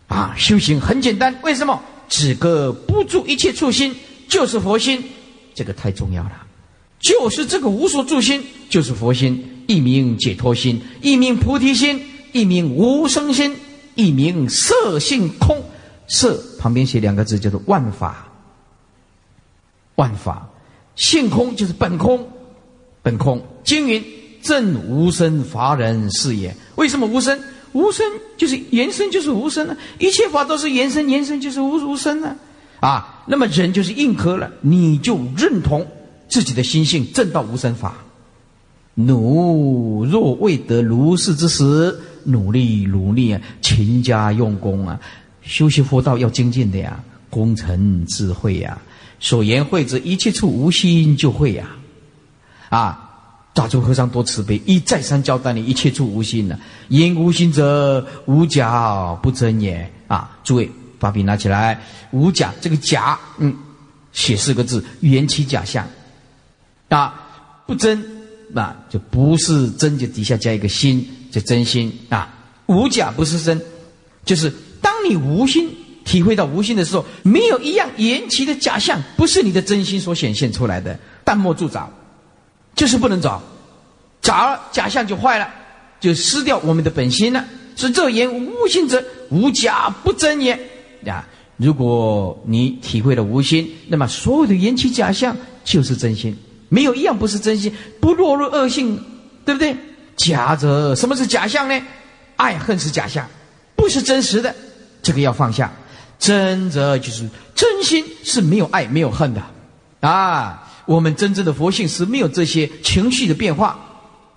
[0.08, 1.80] 啊，修行很简单，为什么？
[2.08, 3.94] 只个不住一切处心，
[4.28, 5.00] 就是佛心，
[5.54, 6.32] 这个太重要了。
[6.98, 12.00] 就是这个无所住心，就是佛心，一名解脱心，一名菩提心。
[12.30, 13.56] 一名无生心，
[13.94, 15.56] 一名色性空。
[16.08, 18.26] 色旁边写两个字，叫做万法。
[19.94, 20.48] 万法
[20.96, 22.26] 性空就是本空，
[23.02, 23.40] 本空。
[23.64, 24.04] 经云
[24.42, 27.38] ：“正无生法人是也。”为什么无生？
[27.72, 29.76] 无生就是延伸，就是无生啊！
[29.98, 32.36] 一切法都是延伸，延伸就是无无生啊！
[32.80, 35.86] 啊，那么人就是硬壳了，你就认同
[36.28, 37.94] 自己的心性正道无生法。
[38.94, 44.98] 奴若未得如是之时，努力努力啊，勤加用功啊，
[45.48, 48.78] 修习佛道要精进的呀，功成智慧呀。
[49.18, 51.66] 所言会之一切处无心就会呀，
[52.68, 53.04] 啊。
[53.54, 56.56] 大众和尚多慈悲，一再三交代你一切处无心呢。
[56.86, 59.90] 因无心者，无假不真也。
[60.06, 61.82] 啊，诸位把笔拿起来，
[62.12, 63.52] 无假这个假，嗯，
[64.12, 65.84] 写四个字，缘起假象。
[66.88, 67.12] 啊，
[67.66, 68.00] 不真，
[68.52, 72.32] 那就不是真，就底下加一个心，就真心啊。
[72.66, 73.60] 无假不是真，
[74.24, 74.54] 就是
[74.98, 75.70] 当你无心
[76.04, 81.88] 体会到无心的时候，没有一样缘起的假象不是你的真心所显现出来的，淡漠助长。
[82.74, 83.40] 就是不能找，
[84.20, 85.48] 找了假象就坏了，
[86.00, 87.44] 就失掉我们的本心了。
[87.76, 90.58] 是这言无心者，无假不真也。
[91.04, 91.24] 呀，
[91.56, 96.36] 如果你体会了无心，那么所有的缘起假象就是真心，
[96.68, 99.00] 没有一样不是真心，不落入恶性，
[99.44, 99.76] 对不对？
[100.16, 101.80] 假者，什么是假象呢？
[102.34, 103.28] 爱恨是假象，
[103.74, 104.54] 不是真实的，
[105.02, 105.72] 这个要放下。
[106.18, 109.42] 真则就是真心是没有爱没有恨的，
[110.00, 110.64] 啊。
[110.84, 113.78] 我们真正的佛性是没有这些情绪的变化，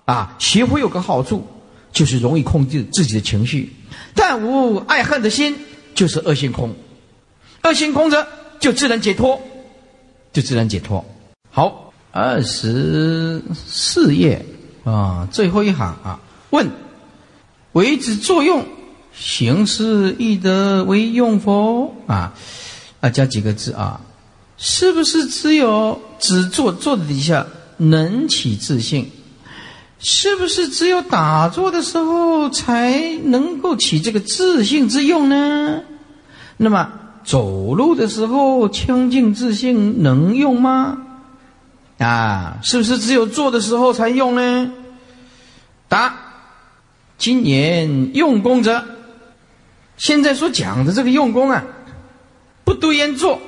[0.04, 1.46] 啊，学会有个好处，
[1.94, 3.72] 就是容易控制自己的情绪，
[4.14, 5.56] 但无爱恨的心，
[5.94, 6.76] 就是恶性空，
[7.62, 8.26] 恶性空者
[8.60, 9.40] 就自然解脱，
[10.30, 11.02] 就自然解脱。
[11.50, 14.44] 好，二十四页
[14.84, 16.20] 啊，最后一行啊，
[16.50, 16.70] 问：
[17.72, 18.62] 为之作用，
[19.14, 21.94] 行事易得为用否？
[22.06, 22.32] 啊，
[23.00, 24.00] 啊，加几个字啊。
[24.58, 27.46] 是不是只有只坐坐的底下
[27.78, 29.10] 能起自信？
[29.98, 35.80] 是不是只有打坐的时候才能够起这个自信之用呢？
[36.56, 36.92] 那么
[37.24, 40.98] 走路的时候清净自信能用吗？
[41.98, 44.72] 啊，是不是只有坐的时候才用呢？
[45.88, 46.14] 答：
[47.18, 48.84] 今年用功者，
[49.96, 51.64] 现在所讲的这个用功啊，
[52.64, 53.40] 不独言做。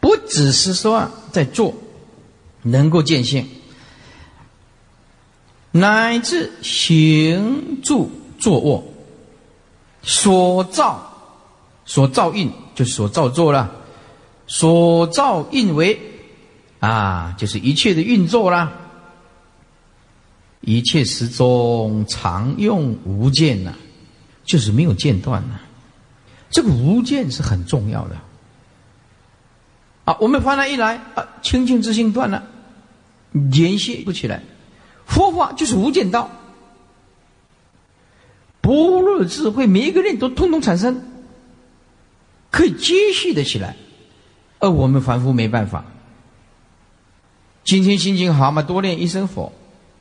[0.00, 1.74] 不只是说在做，
[2.60, 3.48] 能够见性，
[5.70, 8.84] 乃至行住坐卧
[10.02, 11.10] 所造
[11.86, 13.74] 所造印，就是所造作了，
[14.46, 15.98] 所造印为
[16.80, 18.72] 啊，就是一切的运作啦，
[20.60, 23.74] 一切时中常用无间呐，
[24.44, 25.58] 就是没有间断呐，
[26.50, 28.16] 这个无间是很重要的。
[30.04, 32.44] 啊，我们烦恼一来啊，清净之心断了，
[33.32, 34.42] 联系不起来。
[35.06, 36.30] 佛法就是无间道，
[38.60, 41.02] 般若智慧，每一个人都通通产生，
[42.50, 43.76] 可以接续的起来，
[44.58, 45.84] 而我们凡夫没办法。
[47.64, 49.52] 今天心情好嘛，多念一声佛，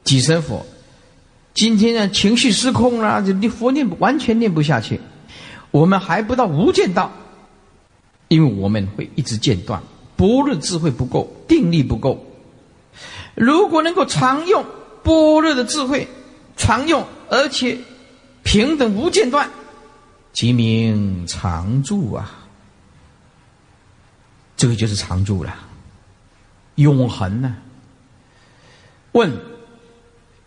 [0.04, 0.66] 几声佛。
[1.54, 5.00] 今天呢，情绪失控了，你佛念不完全念不下去。
[5.72, 7.12] 我们还不到无间道，
[8.28, 9.82] 因为我们会一直间断。
[10.16, 12.26] 般若智慧不够，定力不够。
[13.36, 14.64] 如果能够常用
[15.04, 16.08] 般若的智慧，
[16.56, 17.78] 常用而且
[18.44, 19.50] 平等无间断，
[20.32, 22.32] 即名常住啊！
[24.56, 25.56] 这个就是常住了，
[26.76, 27.56] 永恒呢？
[29.14, 29.32] 问《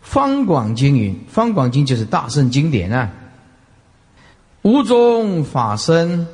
[0.09, 3.11] 方广经》云：“方广经就是大圣经典啊。
[4.61, 6.27] 无中法身，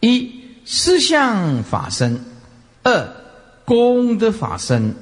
[0.00, 0.32] 一
[0.64, 2.24] 思相法身。”
[2.82, 3.06] 二
[3.66, 4.94] 功德法身，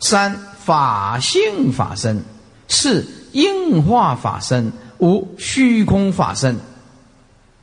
[0.00, 2.24] 三法性法身，
[2.66, 6.56] 四应化法身，五虚空法身。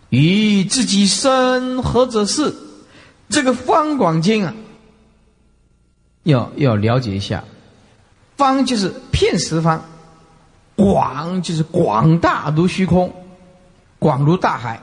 [0.09, 2.53] 与自己身何者是？
[3.27, 4.53] 这个方广经啊，
[6.23, 7.43] 要要了解一下。
[8.37, 9.81] 方就是片十方，
[10.75, 13.09] 广就是广大如虚空，
[13.97, 14.77] 广如大海。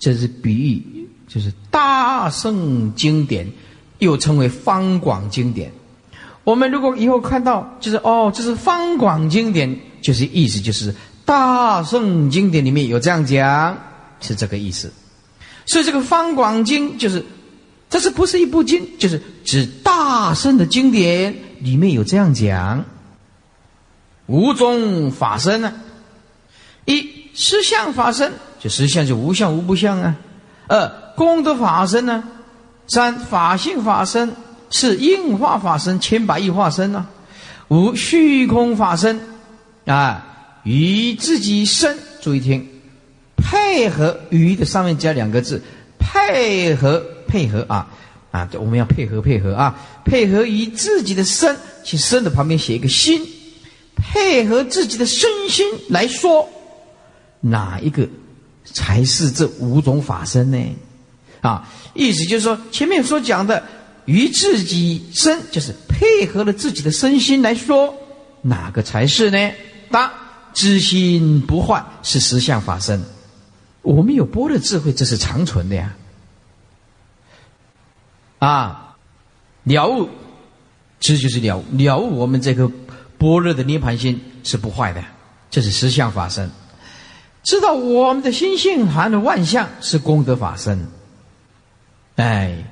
[0.00, 1.06] 这是比喻。
[1.28, 3.50] 就是大圣经典，
[3.98, 5.72] 又称为方广经典。
[6.44, 10.94] 我们如果以后看到，就是哦，这是方广经典，就是意思就是
[11.24, 13.76] 大圣经典里面有这样讲，
[14.20, 14.92] 是这个意思。
[15.66, 17.24] 所以这个方广经就是，
[17.90, 18.80] 这是不是一部经？
[18.96, 22.84] 就是指大圣的经典里面有这样讲。
[24.26, 25.72] 无中法身呢？
[26.84, 30.16] 一实相法身，就实相就无相无不相啊。
[30.68, 32.24] 二功德法身呢？
[32.88, 34.32] 三法性法身
[34.70, 37.06] 是应化法身，千百亿化身呢。
[37.68, 39.20] 五虚空法身
[39.86, 40.24] 啊，
[40.62, 42.64] 与自己身，注意听，
[43.36, 45.60] 配合与的上面加两个字，
[45.98, 47.88] 配合配合啊
[48.30, 49.74] 啊，我们要配合配合啊，
[50.04, 53.20] 配合于自己的身，去身的旁边写一个心，
[53.96, 56.48] 配合自己的身心来说，
[57.40, 58.08] 哪一个
[58.64, 60.58] 才是这五种法身呢？
[61.40, 63.62] 啊，意思就是说，前面所讲的。
[64.06, 67.92] 与自己身，就是配合了自己的身心来说，
[68.40, 69.50] 哪个才是呢？
[69.90, 70.12] 答：
[70.54, 73.02] 知心不坏是实相法身。
[73.82, 75.96] 我们有波的智慧，这是长存的呀。
[78.38, 78.96] 啊，
[79.64, 80.08] 了悟，
[81.00, 81.64] 这就是了悟。
[81.72, 82.70] 了悟我们这个
[83.18, 85.02] 般若的涅盘心是不坏的，
[85.50, 86.50] 这是实相法身。
[87.42, 90.86] 知道我们的心性含的万象是功德法身。
[92.16, 92.64] 哎。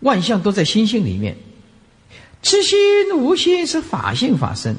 [0.00, 1.36] 万象都在心性里面，
[2.42, 2.76] 知心
[3.16, 4.74] 无心是法性法身，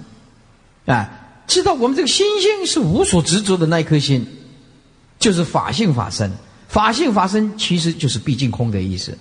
[0.85, 1.09] 啊，
[1.47, 4.27] 知道我们这个心性是无所执着的那一颗心，
[5.19, 6.29] 就是法性法身。
[6.67, 9.17] 法性法身其实就是毕竟空的意思。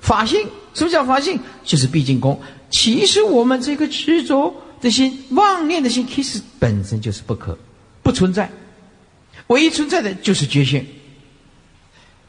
[0.00, 1.38] 法性什么叫法性？
[1.62, 2.36] 就是毕竟空。
[2.68, 7.56] 其实我们这个执着的心、妄念的心，其实本身就是不可
[8.02, 8.50] 不存在，
[9.48, 10.86] 唯一存在的就是觉性，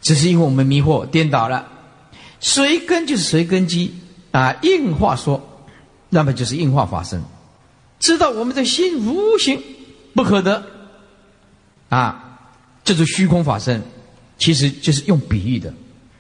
[0.02, 1.68] 只是因为我们迷惑颠倒了。
[2.40, 3.94] 随根就是随根基
[4.32, 5.66] 啊，硬化说，
[6.10, 7.22] 那么就是硬化法身。
[8.00, 9.62] 知道我们的心无形
[10.16, 10.64] 不可得
[11.90, 12.40] 啊，
[12.84, 13.82] 这是虚空法身，
[14.40, 15.72] 其实就是用比喻的，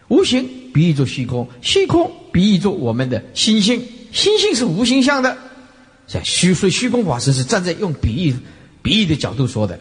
[0.10, 5.36] 无形比喻作虚空，虚空比喻作我们的心性，心性是无形象的，
[6.12, 8.36] 在虚所以虚空法身是站在用比喻
[8.82, 9.80] 比喻的角度说的，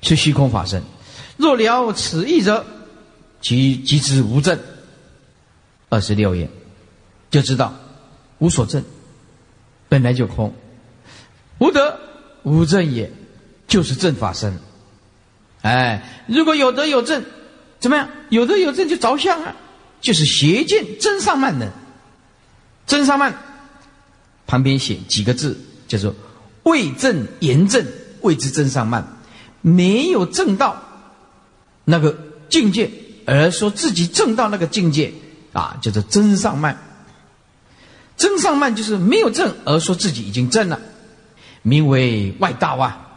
[0.00, 0.82] 是虚空法身。
[1.36, 2.64] 若了此意者，
[3.42, 4.58] 即即知无证。
[5.90, 6.48] 二十六页，
[7.30, 7.74] 就知道
[8.38, 8.82] 无所证，
[9.90, 10.54] 本来就空，
[11.58, 12.00] 无德
[12.44, 13.12] 无正也，
[13.68, 14.58] 就是正法身。
[15.60, 17.22] 哎，如果有德有正，
[17.78, 18.08] 怎么样？
[18.30, 19.54] 有德有正就着相啊，
[20.00, 21.70] 就是邪见真上慢的。
[22.86, 23.36] 真上慢
[24.52, 25.56] 旁边写几个字，
[25.88, 26.14] 叫做
[26.64, 27.82] 未正言正，
[28.20, 29.02] 谓之真上慢。
[29.62, 30.76] 没有正到
[31.86, 32.14] 那个
[32.50, 32.90] 境界，
[33.24, 35.10] 而说自己正到那个境界。
[35.54, 36.76] 啊，叫做真上慢。
[38.18, 40.78] 真上慢就是没有正而说自己已经正了，
[41.62, 43.08] 名为外道啊。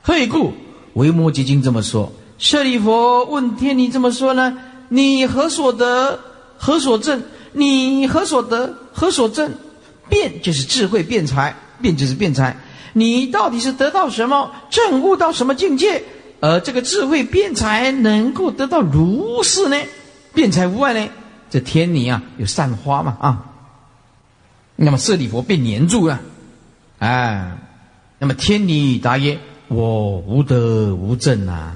[0.00, 0.54] 何以故？
[0.94, 2.10] 维摩诘经这么说。
[2.38, 4.56] 舍利佛问天：你这么说呢？
[4.88, 6.18] 你何所得？
[6.56, 7.22] 何所证？
[7.52, 8.74] 你何所得？
[8.94, 9.52] 何所证？
[10.08, 12.56] 变就是智慧辩才，变就是辩才。
[12.92, 14.52] 你到底是得到什么？
[14.70, 16.02] 证悟到什么境界？
[16.40, 19.76] 而这个智慧辩才能够得到如是呢？
[20.34, 21.10] 辩才无碍呢？
[21.50, 23.44] 这天泥啊，有散花嘛啊？
[24.76, 26.20] 那么舍利佛被黏住了，
[26.98, 27.58] 哎，
[28.18, 31.74] 那么天泥答曰：“我无德无正啊，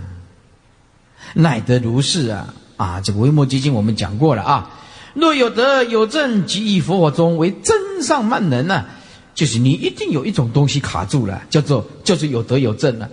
[1.34, 2.54] 乃得如是啊！
[2.76, 4.70] 啊，这个维摩诘经我们讲过了啊。
[5.14, 8.86] 若有德有正，即以佛法中为真上慢人呐。
[9.34, 13.08] 就是你一定有一种东西卡住了，叫做叫做有德有正啊。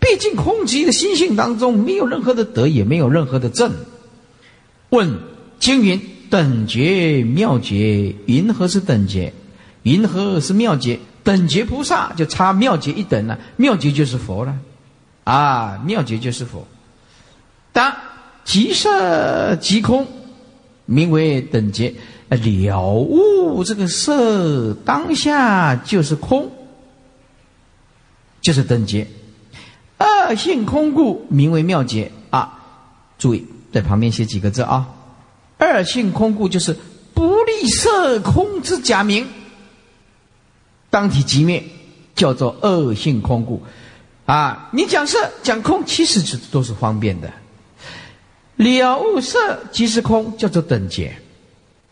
[0.00, 3.72] 毕竟空寂的心性当中，没有任何的德，也没有任何的正。
[4.90, 5.18] 问。
[5.60, 5.98] 经云
[6.28, 9.32] 等觉妙觉，云何是等觉？
[9.84, 10.98] 云何是妙觉？
[11.22, 14.54] 等觉菩萨就差妙觉一等了，妙觉就是佛了，
[15.22, 16.66] 啊，妙觉就是佛。
[17.72, 17.94] 当
[18.44, 20.06] 即色即空，
[20.86, 21.94] 名为等觉。
[22.30, 26.50] 了悟这个色当下就是空，
[28.40, 29.06] 就是等觉。
[29.98, 32.10] 二性空故，名为妙觉。
[32.30, 32.64] 啊，
[33.18, 34.88] 注意在旁边写几个字啊。
[35.58, 36.76] 二性空故，就是
[37.14, 39.28] 不立色空之假名，
[40.90, 41.62] 当体即灭，
[42.16, 43.62] 叫做二性空故。
[44.26, 47.32] 啊，你讲色讲空，其实是都是方便的。
[48.56, 49.38] 了悟色
[49.72, 51.14] 即是空，叫做等觉。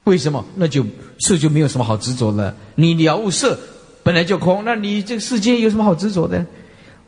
[0.04, 0.44] 为什么？
[0.56, 0.84] 那就
[1.20, 2.54] 色就没有什么好执着了。
[2.74, 3.58] 你了悟色
[4.02, 6.44] 本来就空，那你这个世界有什么好执着的？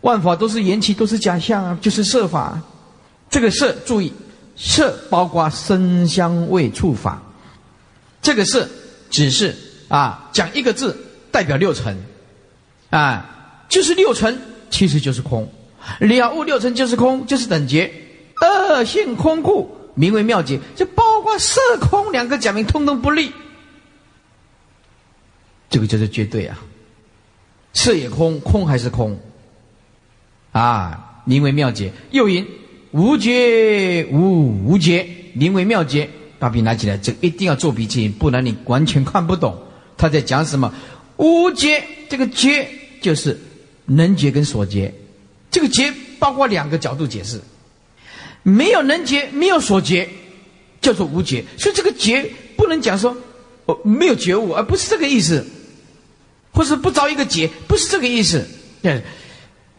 [0.01, 2.61] 万法都是缘起，都是假象啊，就是色法。
[3.31, 4.13] 这个色，注意。
[4.57, 7.21] 色包括声香味触法，
[8.23, 8.69] 这个色
[9.11, 9.53] 只是
[9.89, 10.97] 啊，讲一个字
[11.33, 11.93] 代表六层，
[12.89, 14.39] 啊，就是六层，
[14.71, 15.53] 其实就是空，
[15.99, 17.93] 了悟六层就是空，就是等觉，
[18.45, 23.33] 二性空故，名为妙解，就包括色空两个假名，通通不立，
[25.71, 26.59] 这个就是绝对啊，
[27.73, 29.19] 色也空，空还是空，
[30.53, 32.47] 啊，名为妙解，又因。
[32.93, 36.09] 无觉无无觉，名为妙解。
[36.39, 39.59] 把笔拿起来，这一定要做笔记，不然你完全看不懂
[39.97, 40.73] 他在讲什么。
[41.17, 42.69] 无觉，这个觉
[43.01, 43.41] 就是
[43.87, 44.95] 能觉跟所觉，
[45.51, 47.41] 这个觉包括两个角度解释，
[48.45, 50.09] 没有能觉，没有所觉，
[50.81, 51.45] 叫做无觉。
[51.59, 53.17] 所以这个觉不能讲说
[53.67, 55.45] 哦没有觉悟，而不是这个意思，
[56.53, 58.47] 或是不着一个觉，不是这个意思。
[58.81, 59.03] 对，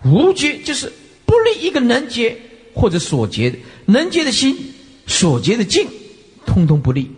[0.03, 0.91] 无觉就是
[1.25, 2.35] 不立一个能觉
[2.73, 4.57] 或者所结的能觉的心，
[5.07, 5.87] 所结的境，
[6.45, 7.09] 通通不立，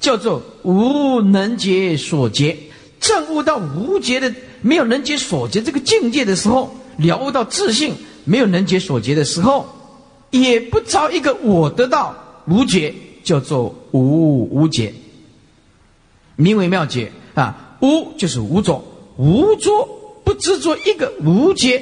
[0.00, 2.56] 叫做无能觉所结。
[3.00, 4.32] 证悟到无觉的
[4.62, 7.92] 没有能解所结这个境界的时候，了悟到自信
[8.24, 9.68] 没有能解所结的时候，
[10.34, 12.12] 也不着一个我得到
[12.46, 14.92] 无觉，叫做无无觉，
[16.34, 17.76] 名为妙觉啊。
[17.80, 18.82] 无就是无着，
[19.16, 19.70] 无着
[20.24, 21.80] 不执着一个无觉，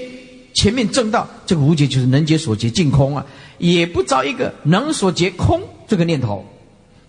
[0.52, 3.24] 前面正道这个无觉就是能解所觉净空啊，
[3.56, 6.44] 也不着一个能所觉空这个念头，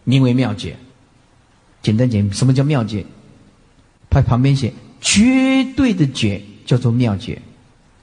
[0.06, 0.78] 名为妙觉。
[1.82, 3.06] 简单讲，什么叫妙觉？
[4.10, 4.72] 他旁边写
[5.02, 7.42] 绝对的觉叫做妙觉，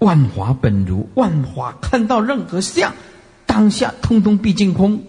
[0.00, 2.92] 万法本如，万法看到任何相，
[3.60, 5.02] 当下通通毕竟空。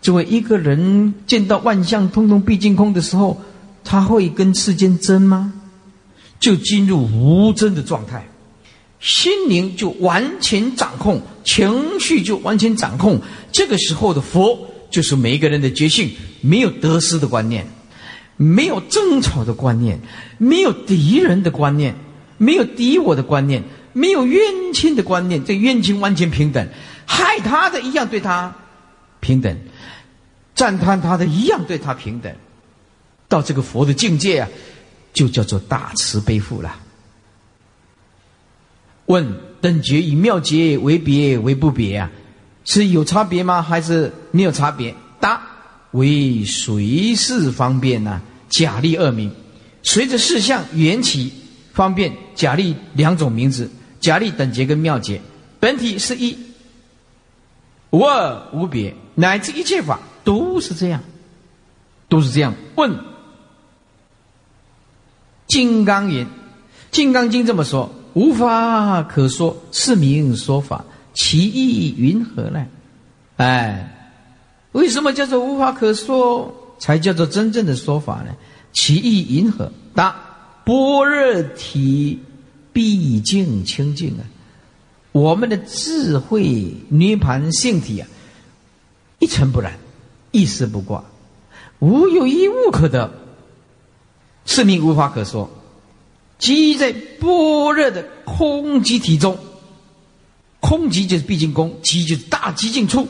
[0.00, 3.40] 作为一个人见到万象通通毕竟空的时候，
[3.82, 5.52] 他会跟世间争吗？
[6.38, 8.28] 就进入无争的状态，
[9.00, 13.20] 心灵就完全掌控，情绪就完全掌控。
[13.50, 14.56] 这个时候的佛，
[14.88, 16.08] 就是每一个人的觉性，
[16.40, 17.66] 没有得失的观念。
[18.36, 19.98] 没有争吵的观念，
[20.38, 21.96] 没有敌人的观念，
[22.38, 24.40] 没有敌我的观念，没有冤
[24.72, 26.68] 亲的观念，这冤亲完全平等，
[27.06, 28.54] 害他的一样对他
[29.20, 29.56] 平等，
[30.54, 32.34] 赞叹他的一样对他平等，
[33.28, 34.48] 到这个佛的境界啊，
[35.12, 36.74] 就叫做大慈悲父了。
[39.06, 42.10] 问等觉与妙觉为别为不别啊？
[42.64, 43.60] 是有差别吗？
[43.60, 44.94] 还是没有差别？
[45.20, 45.42] 答。
[45.90, 48.22] 为随事方便呢？
[48.48, 49.30] 假立二名，
[49.82, 51.30] 随着事项缘起
[51.74, 53.70] 方便，假立两种名字。
[54.00, 55.20] 假立等觉跟妙觉，
[55.60, 56.36] 本体是一，
[57.92, 61.00] 无二无别，乃至一切法都是这样，
[62.08, 62.52] 都是这样。
[62.74, 62.90] 问
[65.46, 66.26] 《金刚言》
[66.90, 70.84] 《金刚经》这么说：无法可说，是名说法，
[71.14, 72.66] 其意云何呢？
[73.36, 73.88] 哎。
[74.72, 78.34] 为什么叫做无法可说，才叫做真正的说法呢？
[78.72, 80.16] 其意云何答：
[80.64, 82.18] 般若体
[82.72, 84.24] 毕竟清净啊，
[85.12, 88.08] 我们的智慧涅盘性体啊，
[89.18, 89.78] 一尘不染，
[90.30, 91.04] 一丝不挂，
[91.78, 93.12] 无有一物可得，
[94.46, 95.50] 是名无法可说。
[96.38, 99.38] 即在般若的空寂体中，
[100.60, 103.06] 空寂就是毕竟空，寂就是大寂静处。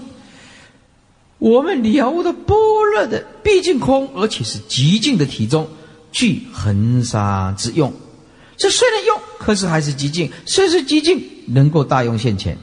[1.38, 2.56] 我们了悟的般
[2.94, 5.68] 若的毕竟空，而且是极静的体中，
[6.10, 7.92] 具恒沙之用。
[8.56, 10.30] 这虽然用，可是还是极静。
[10.46, 12.56] 虽是极静，能够大用现前，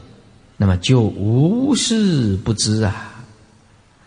[0.58, 3.24] 那么就无事不知啊！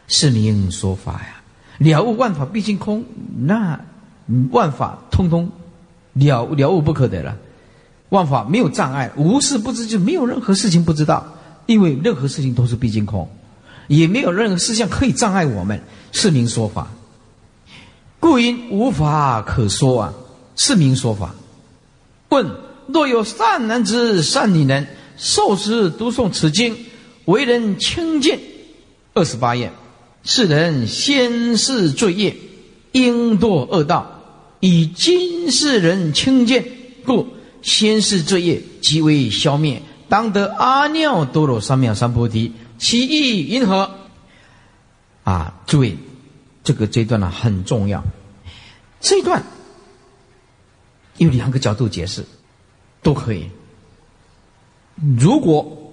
[0.08, 1.42] 是名说法呀。
[1.78, 3.04] 了悟万法毕竟空，
[3.44, 3.80] 那
[4.50, 5.50] 万法通通
[6.12, 7.36] 了了悟不可得了。
[8.10, 11.26] 万法没有障碍，无事不知就没有任何事情不知道，
[11.66, 13.28] 因为任何事情都是毕竟空。
[13.88, 16.88] 也没有任何事项可以障碍我们，是名说法，
[18.20, 20.14] 故因无法可说啊，
[20.56, 21.34] 是名说法。
[22.32, 22.50] 问：
[22.86, 24.86] 若有善男子、善女人，
[25.18, 26.74] 受持读诵此经，
[27.26, 28.40] 为人清净，
[29.12, 29.70] 二十八页，
[30.24, 32.34] 世人先世罪业，
[32.92, 34.22] 应堕恶道，
[34.60, 36.64] 以今世人清净，
[37.04, 37.28] 故
[37.60, 42.52] 先世罪业即为消灭，当得阿耨多罗三藐三菩提。
[42.78, 43.90] 其意云何？
[45.24, 45.96] 啊，注意，
[46.64, 48.02] 这个这段呢很重要。
[49.00, 49.44] 这段
[51.18, 52.24] 有两个角度解释，
[53.02, 53.48] 都可以。
[55.18, 55.92] 如果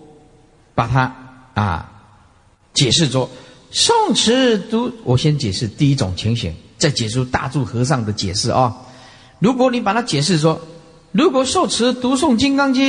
[0.76, 1.14] 把它
[1.54, 1.92] 啊
[2.74, 3.30] 解释作
[3.72, 8.76] 宋词读，我先解释第一种情形，再解释大柱和尚的解释啊。
[9.40, 10.60] 如果你把它解释说，
[11.12, 12.84] 如果受持读诵《金刚经》，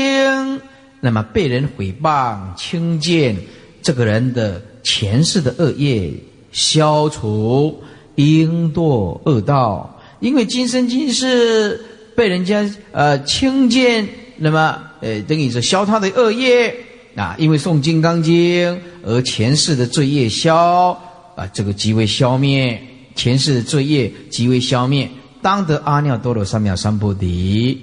[1.00, 3.36] 那么被人诽谤轻贱。
[3.82, 6.12] 这个人的前世的恶业
[6.52, 7.82] 消除，
[8.16, 11.82] 应堕恶道，因为今生今世
[12.20, 14.06] 被人家呃轻贱，
[14.36, 16.76] 那么呃等于是消他的恶业
[17.16, 20.90] 啊，因为诵《金刚经》而前世的罪业消
[21.34, 22.78] 啊，这个即为消灭
[23.14, 25.08] 前世的罪业即为消灭，
[25.40, 27.80] 当得阿耨多罗三藐三菩提，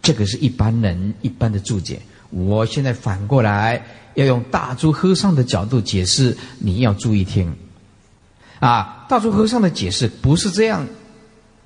[0.00, 2.00] 这个是一般人一般的注解。
[2.30, 3.84] 我现在反过来。
[4.16, 7.54] 要用大珠和尚的角度解释，你要注意听。
[8.60, 10.86] 啊，大珠和尚的解释不是这样。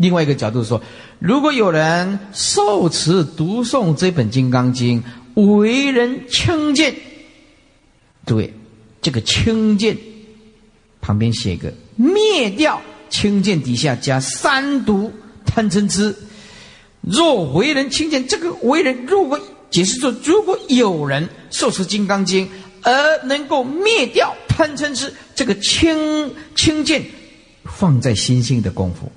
[0.00, 0.80] 另外一个角度说，
[1.18, 5.02] 如果有人受持读诵这本《金刚经》，
[5.58, 6.94] 为人清净，
[8.24, 8.50] 对，
[9.02, 9.94] 这个清净
[11.02, 12.80] 旁边写一个灭掉
[13.10, 15.12] 清净底下加三毒
[15.44, 16.16] 贪嗔痴。
[17.02, 19.38] 若为人清净，这个为人如果
[19.70, 22.46] 解释说，如果有人受持《金刚经》
[22.82, 27.04] 而能够灭掉贪嗔痴，这个清清净
[27.64, 29.12] 放在心性的功夫。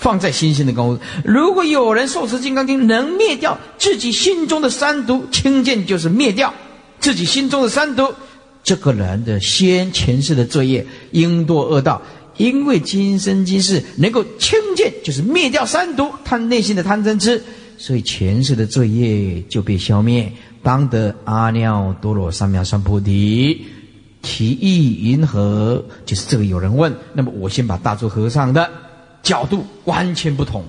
[0.00, 1.02] 放在心性的功夫。
[1.24, 6.52] 如果有人受持《金刚经》，能灭掉自己心中的三毒，清净就是灭掉
[6.98, 8.12] 自己心中的三毒。
[8.64, 12.00] 这个人的先前世的罪业应堕恶道，
[12.38, 17.42] 因为今生今世能够清净，就是灭掉三毒，他内心的贪嗔痴，
[17.76, 20.32] 所以前世的罪业就被消灭，
[20.62, 23.66] 当得阿耨多罗三藐三菩提。
[24.22, 25.84] 其意云何？
[26.04, 28.70] 就是这个有人问，那么我先把大珠和尚的。
[29.22, 30.64] 角度完全不同，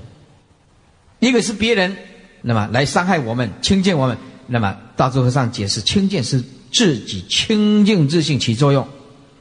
[1.20, 1.96] 一个是别人，
[2.42, 8.88] 那么来伤害我们、轻贱我们，那么大智和尚解释，轻贱是自己清净自性起作用，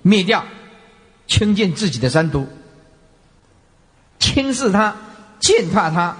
[0.02, 0.44] 灭掉
[1.26, 2.46] 轻贱自己的三毒，
[4.18, 4.96] 轻视他、
[5.40, 6.16] 践踏他，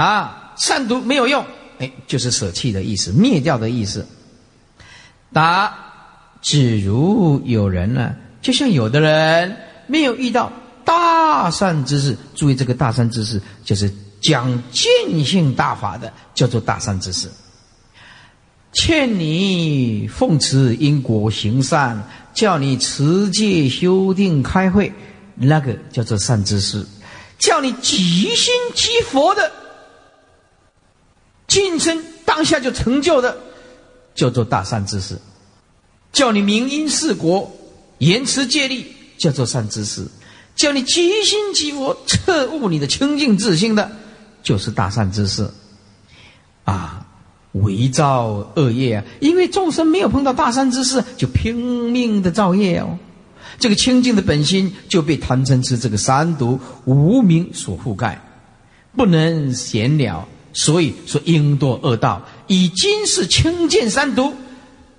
[0.00, 1.44] 啊，善毒没有用，
[1.78, 4.06] 哎，就是舍弃的意思，灭掉的意思。
[5.32, 5.72] 答：
[6.42, 9.56] 只如有人呢，就像有的人
[9.86, 10.52] 没有遇到。
[11.40, 17.30] 大善之事，注意这个大善之事，就是讲见性大法的，叫做大善之事。
[18.74, 24.92] 劝你奉持因果行善，叫你持戒修定开会，
[25.34, 26.84] 那个叫做善知识；
[27.38, 29.50] 叫你即心即佛的，
[31.48, 33.34] 今生当下就成就的，
[34.14, 35.14] 叫做大善知识；
[36.12, 37.50] 叫你明因四果，
[37.96, 40.06] 言持戒力，叫做善知识。
[40.56, 43.90] 叫你即心即佛彻悟你的清净自性的，
[44.42, 45.50] 就是大善之事，
[46.64, 47.06] 啊，
[47.52, 49.04] 为造恶业啊！
[49.20, 52.98] 因为众生没有碰到大善之事，就拼命的造业哦。
[53.58, 58.20] 这个清净的本心就被贪嗔痴这个三毒无名所覆盖，
[58.94, 60.28] 不能闲了。
[60.52, 64.34] 所以说应堕恶道，以今世清净三毒，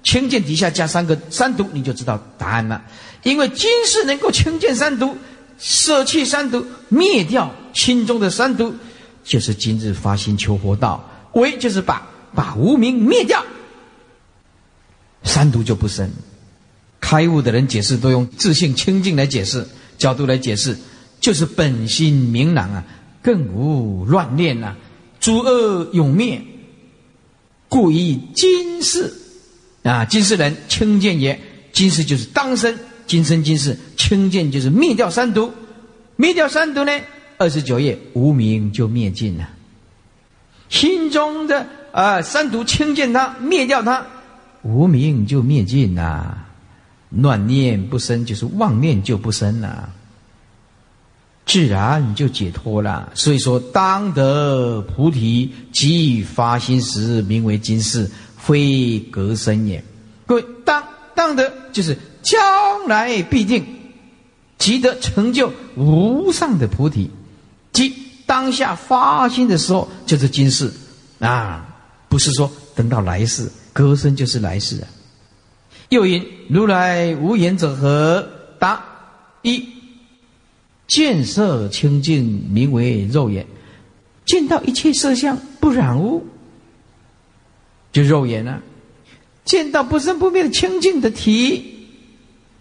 [0.03, 2.81] 清净底下加三个三毒，你就知道答案了。
[3.23, 5.15] 因为今世能够清净三毒。
[5.61, 8.73] 舍弃三毒，灭掉心中的三毒，
[9.23, 11.07] 就是今日发心求佛道。
[11.33, 13.45] 为就是把把无名灭掉，
[15.23, 16.09] 三毒就不生。
[16.99, 20.77] 开悟的人解释都用自信清净来解释角度来解释，
[21.19, 22.83] 就是本心明朗啊，
[23.21, 24.75] 更无乱念呐，
[25.19, 26.41] 诸恶永灭。
[27.69, 29.13] 故以今世
[29.83, 31.39] 啊，今世人清净也，
[31.71, 32.77] 今世就是当生。
[33.07, 35.51] 今生今世清净就是灭掉三毒，
[36.15, 36.91] 灭掉三毒呢，
[37.37, 39.49] 二十九页无名就灭尽了。
[40.69, 44.05] 心中的啊三毒清净它，灭掉它，
[44.61, 46.47] 无名就灭尽了。
[47.09, 49.89] 乱念不生，就是妄念就不生了，
[51.45, 53.11] 自然就解脱了。
[53.13, 59.83] 所以说，当得菩提即发心时，名为今世，非隔生也。
[60.25, 60.81] 各位，当
[61.13, 61.97] 当得就是。
[62.21, 63.65] 将来必定
[64.57, 67.09] 即得成就无上的菩提，
[67.73, 67.93] 即
[68.25, 70.71] 当下发心的时候就是今世
[71.19, 71.67] 啊，
[72.07, 74.87] 不是说等到来世，隔生就是来世啊。
[75.89, 78.27] 又因如来无言者何？
[78.59, 78.85] 答：
[79.41, 79.67] 一
[80.87, 83.43] 见色清净，名为肉眼；
[84.25, 86.25] 见到一切色相不染污，
[87.91, 88.61] 就肉眼啊；
[89.43, 91.80] 见到不生不灭的清净的体。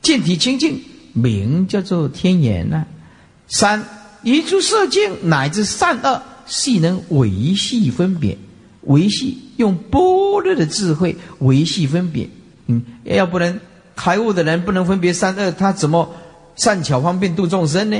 [0.02, 0.82] 见体清净，
[1.12, 2.84] 名叫做天眼呐。
[3.48, 3.84] 三
[4.22, 8.36] 一处色境乃至善恶，系能维系分别，
[8.82, 10.00] 维系用般
[10.42, 12.28] 若的智慧维系分别。
[12.66, 13.60] 嗯，要不然
[13.96, 16.14] 开悟的人不能分别善恶，他怎么
[16.56, 17.98] 善巧方便度众生呢？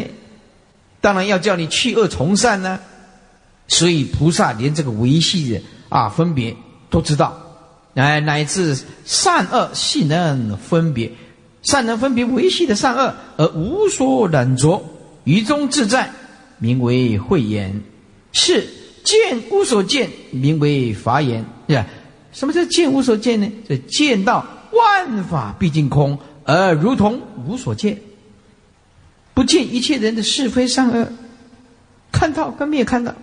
[1.01, 2.79] 当然要叫你去恶从善呢。
[3.69, 6.57] 所以菩萨连这个维系的啊分别
[6.91, 7.41] 都知道，
[7.95, 11.11] 哎，乃至善恶系能分别。
[11.63, 14.83] 善能分别维系的善恶，而无所染着，
[15.25, 16.11] 于中自在，
[16.59, 17.83] 名为慧眼；
[18.33, 18.67] 是
[19.05, 21.45] 见无所见，名为法眼。
[21.69, 21.87] 是吧？
[22.33, 23.53] 什么叫见无所见呢？
[23.69, 27.99] 这见到万法毕竟空，而如同无所见，
[29.35, 31.13] 不见一切人的是非善恶，
[32.13, 33.15] 看到跟没有看到，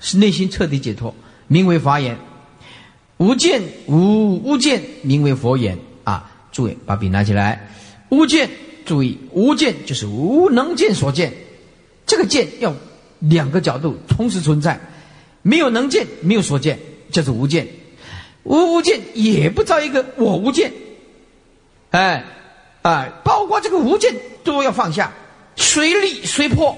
[0.00, 1.14] 是内心彻底解脱，
[1.46, 2.16] 名为法眼；
[3.18, 5.76] 无见无无见，名为佛眼。
[6.52, 7.68] 诸位，把笔拿起来。
[8.10, 8.48] 无见
[8.84, 11.32] 注意，无见就是无能见所见，
[12.06, 12.74] 这个见要
[13.18, 14.80] 两个角度同时存在，
[15.42, 16.78] 没有能见，没有所见，
[17.10, 17.66] 叫做无见；
[18.44, 20.72] 无无见也不造一个我无见，
[21.90, 22.24] 哎，
[22.82, 25.12] 哎，包括这个无见都要放下，
[25.56, 26.76] 随立随破，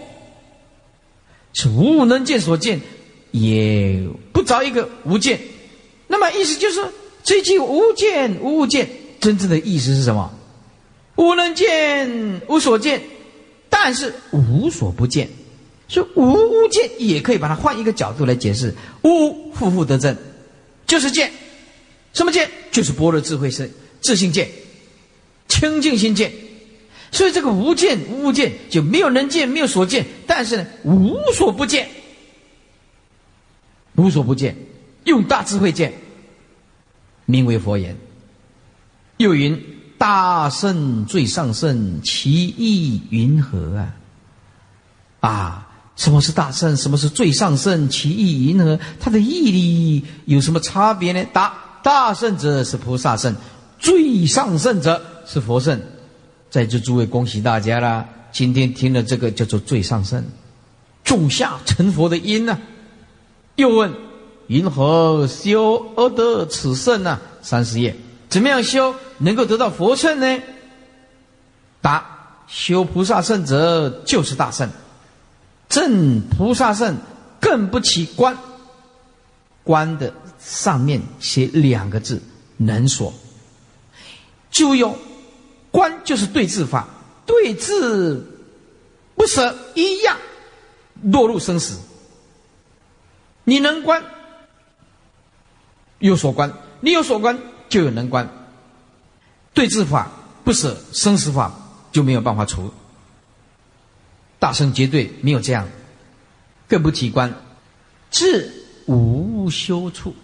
[1.53, 2.81] 是无能见所见，
[3.31, 5.39] 也不着一个无见。
[6.09, 6.85] 那么意思就是，
[7.23, 8.89] 这句无见无物见，
[9.21, 10.33] 真正的意思是什么？
[11.17, 13.03] 无能见，无所见，
[13.69, 15.29] 但是无所不见，
[15.87, 18.75] 所以无无见也可以把它换一个角度来解释。
[19.03, 20.17] 无负负得正，
[20.87, 21.31] 就是见，
[22.15, 22.51] 什么见？
[22.71, 24.49] 就是般若智慧是自性见，
[25.49, 26.33] 清净心见。
[27.13, 31.89] 所以这个无见无物见就没有能见，没有所见，但是呢，无所不见，
[33.97, 34.57] 无所不见，
[35.05, 35.93] 用大智慧见，
[37.27, 37.95] 名为佛言。
[39.21, 39.67] 又云。
[39.99, 43.95] 大圣最上圣，其意云何啊？
[45.21, 46.75] 啊，什么是大圣？
[46.75, 47.87] 什么是最上圣？
[47.91, 48.81] 其意云何？
[48.99, 51.23] 它的义力有什么差别呢？
[51.35, 51.53] 答：
[51.83, 53.37] 大圣者是菩萨圣，
[53.79, 55.79] 最上圣者是佛圣。
[56.49, 58.09] 在这诸位，恭喜大家啦！
[58.33, 60.25] 今天听了这个叫做最上圣，
[61.05, 62.59] 种下成佛的因呢。
[63.57, 63.93] 又问：
[64.47, 67.21] 云何修而得此圣呢？
[67.43, 67.95] 三十页。
[68.31, 70.43] 怎么样修能够得到佛圣呢？
[71.83, 74.71] 答：修菩萨圣者就是大圣，
[75.69, 76.97] 正菩萨圣
[77.41, 78.39] 更不起观。
[79.63, 82.23] 观的上面写两个字：
[82.57, 83.13] 能所。
[84.51, 84.97] 就用
[85.71, 86.89] 观就是对治法，
[87.27, 88.25] 对治
[89.15, 90.17] 不舍一样，
[91.03, 91.79] 落入生死。
[93.45, 94.03] 你能观，
[95.99, 97.39] 有所观，你有所观。
[97.71, 98.29] 就有能观，
[99.55, 100.11] 对治法
[100.45, 101.55] 不舍生死法
[101.91, 102.71] 就没有办法除。
[104.39, 105.69] 大圣绝对没有这样，
[106.69, 107.33] 更不提观，
[108.11, 108.53] 智
[108.87, 110.15] 无修处，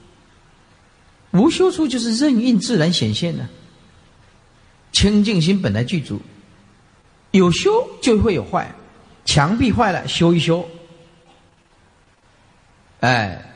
[1.31, 3.47] 无修处就是任运自然显现的。
[4.93, 6.21] 清净心本来具足，
[7.31, 8.75] 有修就会有坏，
[9.25, 10.69] 墙壁坏了修一修，
[13.01, 13.53] 哎。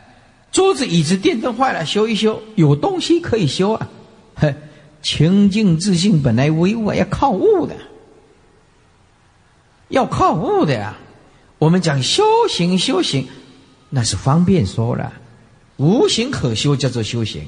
[0.52, 3.88] 桌子、椅子、电灯坏了，修一修，有东西可以修啊！
[4.34, 4.54] 嘿，
[5.02, 7.76] 清净自信本来唯物，要靠物的，
[9.88, 10.96] 要靠物的呀。
[11.58, 13.28] 我们讲修行，修行
[13.90, 15.12] 那是方便说了，
[15.76, 17.46] 无形可修叫做修行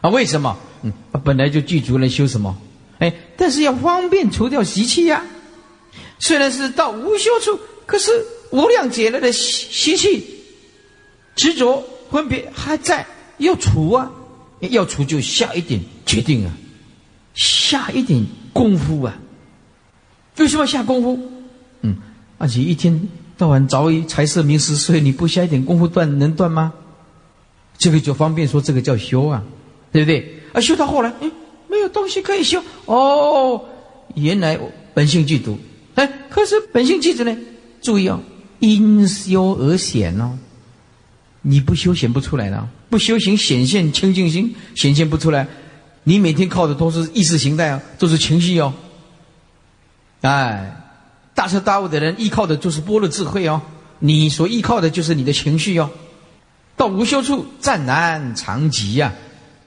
[0.00, 0.10] 啊？
[0.10, 0.56] 为什么？
[0.82, 0.92] 嗯，
[1.22, 2.56] 本来就具足了，修什么？
[2.98, 5.24] 哎，但是要方便除掉习气呀。
[6.18, 8.10] 虽然是到无修处，可是
[8.50, 10.39] 无量劫来的习习气。
[11.40, 13.06] 执着分别还在，
[13.38, 14.10] 要除啊，
[14.60, 16.52] 要除就下一点决定啊，
[17.32, 18.22] 下一点
[18.52, 19.16] 功夫啊。
[20.36, 21.18] 为什么下功夫？
[21.80, 21.96] 嗯，
[22.36, 26.74] 而且一天到晚早已财色名食睡，你不下一点功夫断能断吗？
[27.78, 29.42] 这个就方便说，这个叫修啊，
[29.92, 30.42] 对不对？
[30.52, 31.32] 啊，修到后来，嗯，
[31.68, 33.64] 没有东西可以修哦，
[34.14, 34.60] 原来
[34.92, 35.58] 本性具足，
[35.94, 37.34] 哎，可是本性具足呢？
[37.80, 38.20] 注意哦，
[38.58, 40.38] 因修而显哦。
[41.42, 45.46] 你不修显不出来的，不修行显现清净心显现不出来。
[46.04, 48.72] 你每天靠的都是意识形态啊，都是情绪哦。
[50.22, 50.76] 哎，
[51.34, 53.60] 大彻大悟的人依靠的就是般若智慧哦。
[53.98, 55.90] 你所依靠的就是你的情绪哦。
[56.76, 59.12] 到无修处暂难长极呀，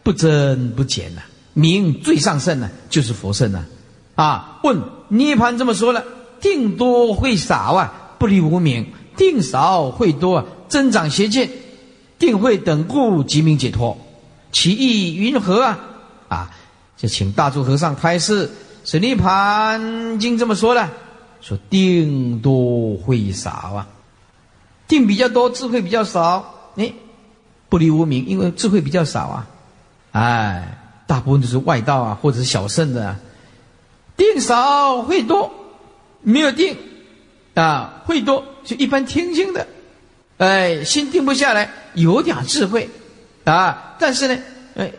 [0.02, 1.22] 不增不减呐。
[1.54, 3.64] 名最上圣呢，就是佛圣呐。
[4.16, 6.04] 啊，问涅盘这么说了，
[6.42, 11.48] 定多会少啊，不离无明；定少会多，增长邪见。
[12.18, 13.96] 定慧等故即名解脱，
[14.52, 15.80] 其意云何啊？
[16.30, 16.50] 啊，
[16.98, 18.48] 就请大珠和尚开示。
[18.84, 20.90] 《舍利盘经》这么说的：
[21.42, 23.88] 说定多慧少啊，
[24.88, 26.72] 定比较多，智慧比较少。
[26.78, 26.92] 哎，
[27.70, 29.48] 不离无明，因为智慧比较少啊。
[30.12, 33.16] 哎，大部分都是外道啊，或者是小圣的。
[34.18, 35.52] 定少会多，
[36.22, 36.76] 没有定
[37.54, 39.68] 啊，会多就一般听经的。
[40.44, 42.90] 哎，心定不下来，有点智慧，
[43.46, 44.38] 啊，但是呢，
[44.76, 44.92] 哎，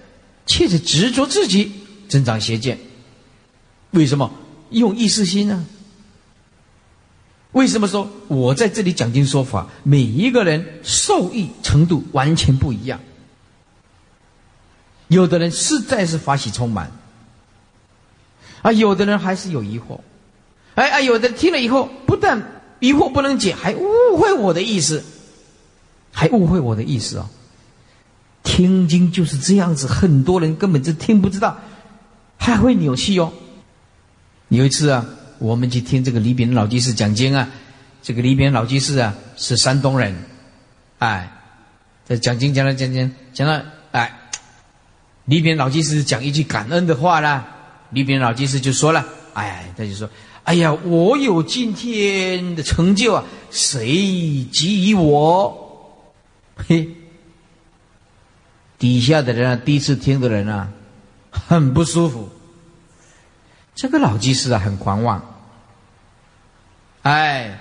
[0.46, 1.70] 却是执着自己，
[2.08, 2.78] 增长邪见。
[3.90, 4.32] 为什么
[4.70, 5.66] 用意识心呢？
[7.52, 12.98] 为什么说我在这里讲经说法，每一个人受益程度完全不一样？
[15.08, 16.90] 有的人实在是法喜充满，
[18.62, 20.00] 啊，有的人还是有疑惑，
[20.74, 25.04] 哎哎，有的人听了以后，不但疑惑不能解，还误会我的意思。
[26.14, 27.28] 还误会我的意思哦。
[28.42, 31.58] 听经就是这样子，很多人根本就听不知道，
[32.38, 33.32] 还会扭曲哦。
[34.48, 35.04] 有一次啊，
[35.38, 37.48] 我们去听这个李炳老居士讲经啊，
[38.02, 40.14] 这个李炳老居士啊是山东人，
[40.98, 41.32] 哎，
[42.04, 44.20] 在讲经讲了讲讲讲了，哎，
[45.24, 47.46] 李炳老居士讲一句感恩的话啦，
[47.90, 50.08] 李炳老居士就说了，哎，他就说，
[50.44, 55.62] 哎呀，我有今天的成就啊，谁给予我？
[56.56, 56.88] 嘿。
[58.76, 60.68] 底下的人啊，第一次听的人啊，
[61.30, 62.28] 很不舒服。
[63.74, 65.24] 这个老居士啊，很狂妄。
[67.02, 67.58] 哎，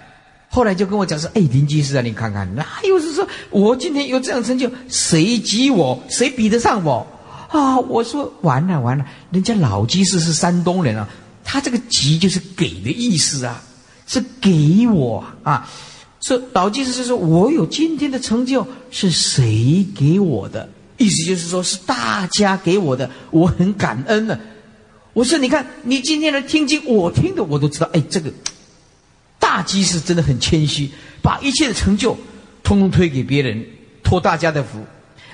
[0.49, 6.03] 后来就跟我讲说：“哎，林居士啊，你看看，哪有是说我今天有这样成就，谁及我？
[6.09, 7.07] 谁比得上我？”
[7.49, 11.07] 啊，我说完了完了，人家老居士是山东人啊，
[11.43, 13.61] 他这个“及”就是给的意思啊，
[14.07, 15.69] 是给我啊。
[16.23, 20.69] 说老居士是说我有今天的成就，是谁给我的？
[20.97, 24.39] 意思就是说，是大家给我的，我很感恩的。
[25.11, 27.89] 我说，你看，你今天的听经，我听的我都知道。
[27.91, 28.31] 哎，这个
[29.37, 30.89] 大居士真的很谦虚，
[31.21, 32.17] 把一切的成就
[32.63, 33.61] 通通推给别人，
[34.01, 34.79] 托大家的福。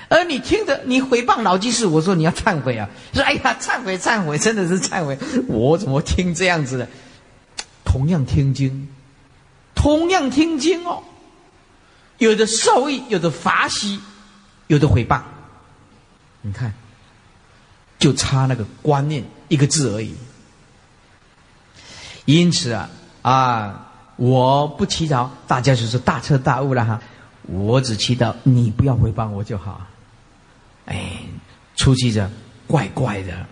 [0.08, 2.90] 而你听的，你诽谤老居士，我说你要忏悔啊！
[3.14, 5.16] 说哎呀，忏悔忏悔，真的是忏悔。
[5.46, 6.88] 我怎么听这样子的？
[7.84, 8.88] 同样听经，
[9.74, 11.02] 同样听经哦，
[12.18, 14.00] 有的受益，有的罚息，
[14.66, 15.20] 有的回谤。
[16.42, 16.72] 你看，
[17.98, 20.14] 就差那个观念一个字而已。
[22.24, 22.90] 因此啊
[23.22, 27.00] 啊，我不祈祷大家就是大彻大悟了哈，
[27.42, 29.86] 我只祈祷你不要回谤我就好。
[30.86, 31.22] 哎，
[31.76, 32.30] 出去的
[32.66, 33.46] 怪怪的，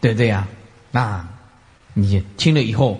[0.00, 0.46] 对不对呀？
[0.90, 1.26] 那
[1.94, 2.98] 你听了以后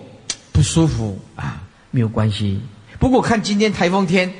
[0.53, 1.63] 不舒服啊，
[1.99, 2.61] 没有关系。
[3.01, 4.33] 不过看今天台风天，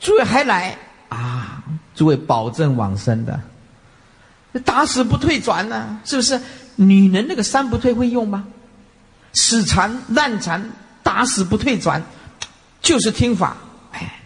[0.00, 0.74] 诸位还来
[1.10, 1.62] 啊？
[1.94, 3.38] 诸位保证往生的。
[4.64, 6.00] 打死不退转呢？
[6.06, 6.40] 是不是？
[6.76, 8.46] 女人那个三不退会用吗？
[9.34, 12.02] 死缠烂缠，打死不退转，
[12.80, 13.58] 就是听法。
[13.92, 14.20] 哎，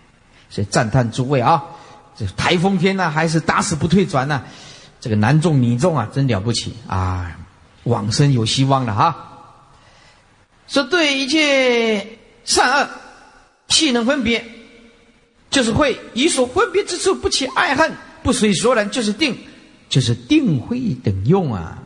[0.48, 1.64] 所以赞叹诸位啊！
[2.16, 4.44] 这台风天呢，还是打死不退转呢？
[5.00, 7.36] 这个男众女众啊，真了不起啊！
[7.82, 9.16] 往生有希望了哈。
[10.68, 12.88] 说对一切善恶，
[13.68, 14.42] 气能分别，
[15.50, 17.92] 就是会以所分别之处不起爱恨，
[18.22, 19.36] 不随所然，就是定。
[19.88, 21.78] 就是定慧等用啊，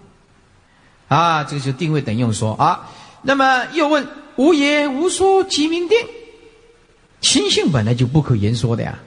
[1.09, 2.89] 啊，这个就定慧等用说啊。
[3.21, 4.07] 那么又问
[4.37, 5.99] 无言无说即名定，
[7.21, 8.99] 心性本来就不可言说的呀，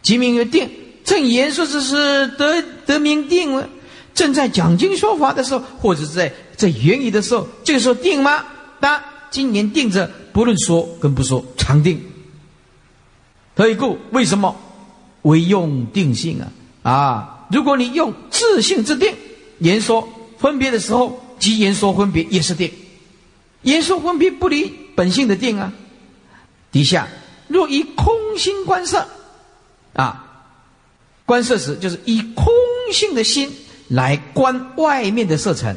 [0.00, 0.70] 即名曰定。
[1.04, 3.68] 正言说之是得得名定了。
[4.14, 8.42] 正在讲经说法的时候，或者是在在言语的时候，这个时候定吗？
[8.80, 8.98] 当
[9.34, 12.00] 今年定着，不论说跟不说，常定。
[13.56, 13.98] 可以故？
[14.12, 14.54] 为什么？
[15.22, 16.52] 为用定性啊
[16.88, 17.46] 啊！
[17.50, 19.12] 如果你用自性之定
[19.58, 20.08] 言说
[20.38, 22.70] 分别的时候，即言说分别也是定，
[23.62, 25.72] 言说分别不离本性的定啊。
[26.70, 27.08] 底下
[27.48, 29.04] 若以空心观色，
[29.94, 30.46] 啊，
[31.26, 32.46] 观色时就是以空
[32.92, 33.50] 性的心
[33.88, 35.76] 来观外面的色尘，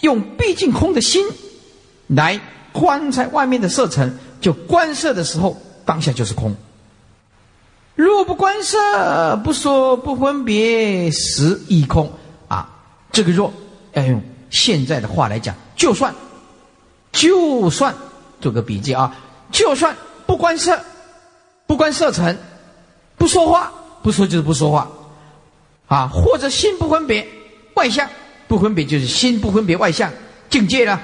[0.00, 1.24] 用毕竟空的心
[2.08, 2.40] 来
[2.72, 6.54] 观在外面的色尘，就观色的时候当下就是空。
[7.94, 12.10] 若不观色，不说不分别，实亦空
[12.48, 12.68] 啊！
[13.12, 13.52] 这个若
[13.92, 16.14] 要用现在的话来讲，就算
[17.12, 17.94] 就算
[18.40, 19.14] 做个笔记啊，
[19.52, 19.94] 就算
[20.26, 20.80] 不观色，
[21.66, 22.38] 不观色尘，
[23.18, 23.70] 不说话，
[24.02, 24.88] 不说就是不说话
[25.86, 27.26] 啊，或者心不分别
[27.74, 28.08] 外相，
[28.48, 30.10] 不分别就是心不分别外相
[30.48, 30.98] 境界了，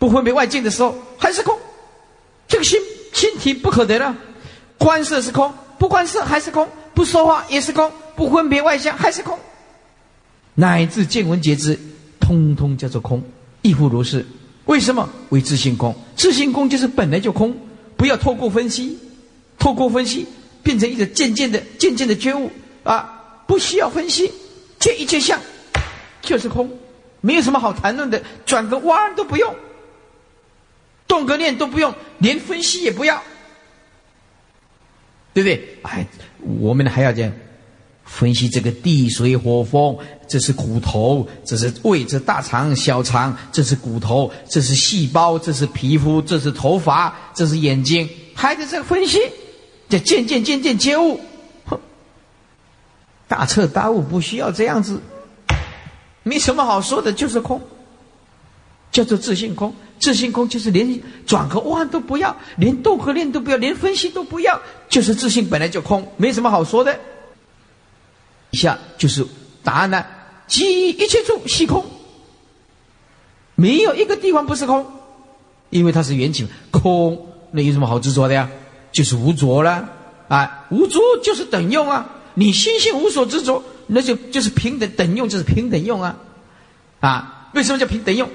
[0.00, 1.56] 不分别外境的时候还是空，
[2.48, 2.80] 这个心
[3.12, 4.16] 心体不可得了，
[4.76, 5.52] 观色是空。
[5.78, 9.38] 不观色还是空，不说话也是空，不分别外相还是空，
[10.54, 11.78] 乃至见闻觉知，
[12.18, 13.22] 通通叫做空，
[13.62, 14.26] 亦复如是。
[14.64, 15.08] 为什么？
[15.28, 15.94] 为自性空？
[16.16, 17.56] 自性空就是本来就空，
[17.96, 18.98] 不要透过分析，
[19.58, 20.26] 透过分析
[20.62, 22.50] 变成一个渐渐的、渐渐的觉悟。
[22.82, 23.42] 啊！
[23.46, 24.32] 不需要分析，
[24.78, 25.38] 见一切相
[26.22, 26.70] 就是空，
[27.20, 29.54] 没有什么好谈论的，转个弯都不用，
[31.10, 33.20] 动个念都不用，连分析也不要。
[35.34, 35.78] 对不对？
[35.82, 36.06] 哎，
[36.60, 37.32] 我们还要这样
[38.04, 39.96] 分析这个地水火风，
[40.28, 49.18] 这是骨头，这是胃，这大肠、小肠，这是骨头，这是细胞，这是皮肤，这是头发，这是眼睛，还得这分析，
[49.88, 51.20] 这渐渐渐渐觉悟，
[51.66, 51.78] 哼，
[53.28, 55.00] 大彻大悟不需要这样子，
[56.24, 57.60] 没什么好说的，就是空，
[58.90, 59.72] 叫做自性空。
[60.00, 66.98] 自性空就是连转和弯都不要，连动和念都不要，连分析都不要，就是自性本来就空，没什么好说的。
[68.50, 69.24] 以下就是
[69.62, 70.04] 答案呢：
[70.46, 71.84] 即一切处悉空，
[73.54, 74.84] 没有一个地方不是空，
[75.68, 78.50] 因为它是缘起，空那有什么好执着的呀？
[78.90, 79.88] 就是无着了
[80.28, 82.16] 啊，无着就是等用啊。
[82.34, 86.16] 你心性无所执着，那就就是平等等用，就是平等用啊
[87.00, 87.50] 啊！
[87.54, 88.28] 为什么叫平等用？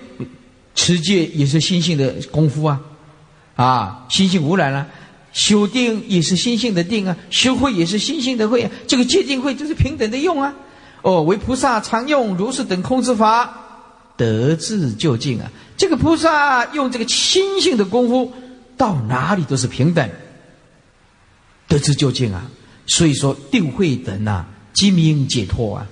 [0.75, 2.79] 持戒也是心性的功夫啊
[3.55, 4.05] 啊！
[4.09, 4.85] 心性无染了，
[5.31, 8.69] 修定也是心性的定啊，修慧也是心性的慧啊。
[8.85, 10.53] 这个戒定慧就是平等的用啊。
[11.01, 13.57] 哦，为菩萨常用如是等空之法，
[14.17, 15.49] 得智究竟啊。
[15.77, 18.33] 这个菩萨用这个心性的功夫，
[18.75, 20.09] 到哪里都是平等，
[21.67, 22.49] 得知究竟啊。
[22.87, 25.87] 所以说定慧等呐，即名解脱啊。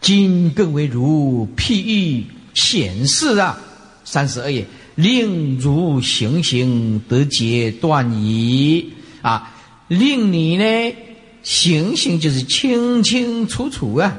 [0.00, 2.26] 今更为如譬喻
[2.58, 3.56] 显示啊，
[4.04, 8.92] 三十二页，令如行行得解断矣
[9.22, 9.54] 啊，
[9.86, 10.96] 令你呢
[11.44, 14.16] 行行就是清清楚楚啊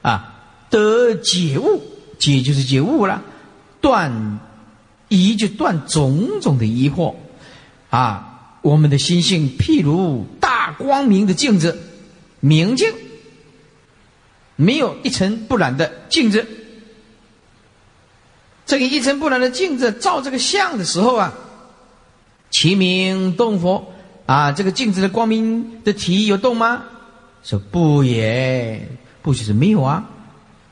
[0.00, 0.34] 啊
[0.70, 1.82] 得解悟，
[2.18, 3.22] 解就是解悟了，
[3.80, 4.38] 断
[5.08, 7.14] 疑就断种种的疑惑
[7.90, 8.58] 啊。
[8.62, 11.76] 我们的心性譬如大光明的镜子，
[12.40, 12.92] 明镜，
[14.54, 16.46] 没有一尘不染的镜子。
[18.66, 21.32] 这个一尘不染的镜子照这个相的时候啊，
[22.50, 23.92] 其名动佛
[24.26, 26.82] 啊，这个镜子的光明的体有动吗？
[27.44, 28.88] 说不也，
[29.22, 30.04] 不许是没有啊？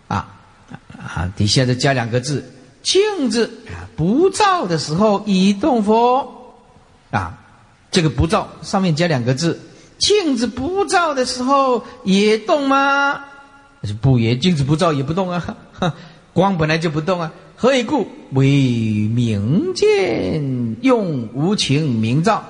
[0.08, 0.28] 啊
[0.98, 2.44] 啊，底下再加两个字，
[2.82, 6.56] 镜子啊不照的时候已动佛
[7.12, 7.38] 啊。
[7.92, 9.60] 这个不照上面加两个字，
[9.98, 13.24] 镜子不照的时候也动吗？
[13.84, 14.36] 是不也？
[14.36, 15.56] 镜子不照也不动啊，
[16.32, 17.30] 光本来就不动啊。
[17.56, 18.06] 何以故？
[18.32, 18.46] 为
[19.14, 22.44] 明见用无情明照。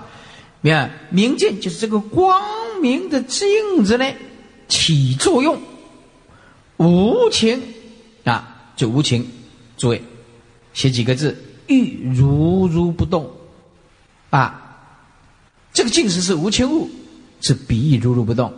[0.61, 2.41] 你看，明见就是这个光
[2.81, 4.11] 明的镜子呢，
[4.67, 5.61] 起作用。
[6.79, 7.63] 无情
[8.25, 9.27] 啊，就无情。
[9.77, 10.03] 诸位，
[10.73, 11.37] 写几个字，
[11.67, 13.31] 欲如如不动
[14.31, 14.61] 啊。
[15.73, 16.89] 这个镜子是无情物，
[17.41, 18.55] 是比喻如如不动，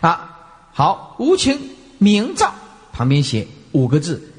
[0.00, 0.38] 啊，
[0.72, 1.58] 好，无情
[1.98, 2.54] 明照，
[2.92, 4.29] 旁边写五个字，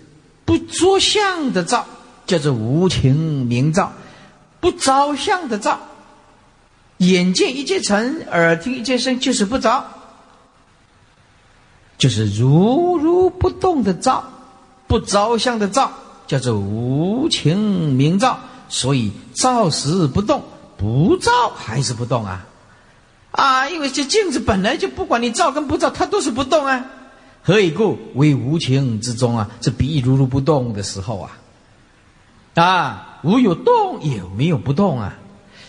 [0.51, 1.85] 不着相的照
[2.25, 3.93] 叫做无情明照，
[4.59, 5.79] 不着相的照，
[6.97, 9.85] 眼见一切尘，耳听一切声，就是不着，
[11.97, 14.25] 就是如如不动的照，
[14.87, 15.89] 不着相的照
[16.27, 18.37] 叫做无情明照，
[18.67, 20.43] 所以照时不动。
[20.75, 22.45] 不照还是不动啊？
[23.31, 26.85] 啊，因为这镜子本来就不管你照跟不照，它都是不动啊。
[27.43, 27.97] 何以故？
[28.13, 31.31] 为无情之中啊，这比喻如如不动的时候啊，
[32.53, 35.17] 啊，无有动也没有不动啊。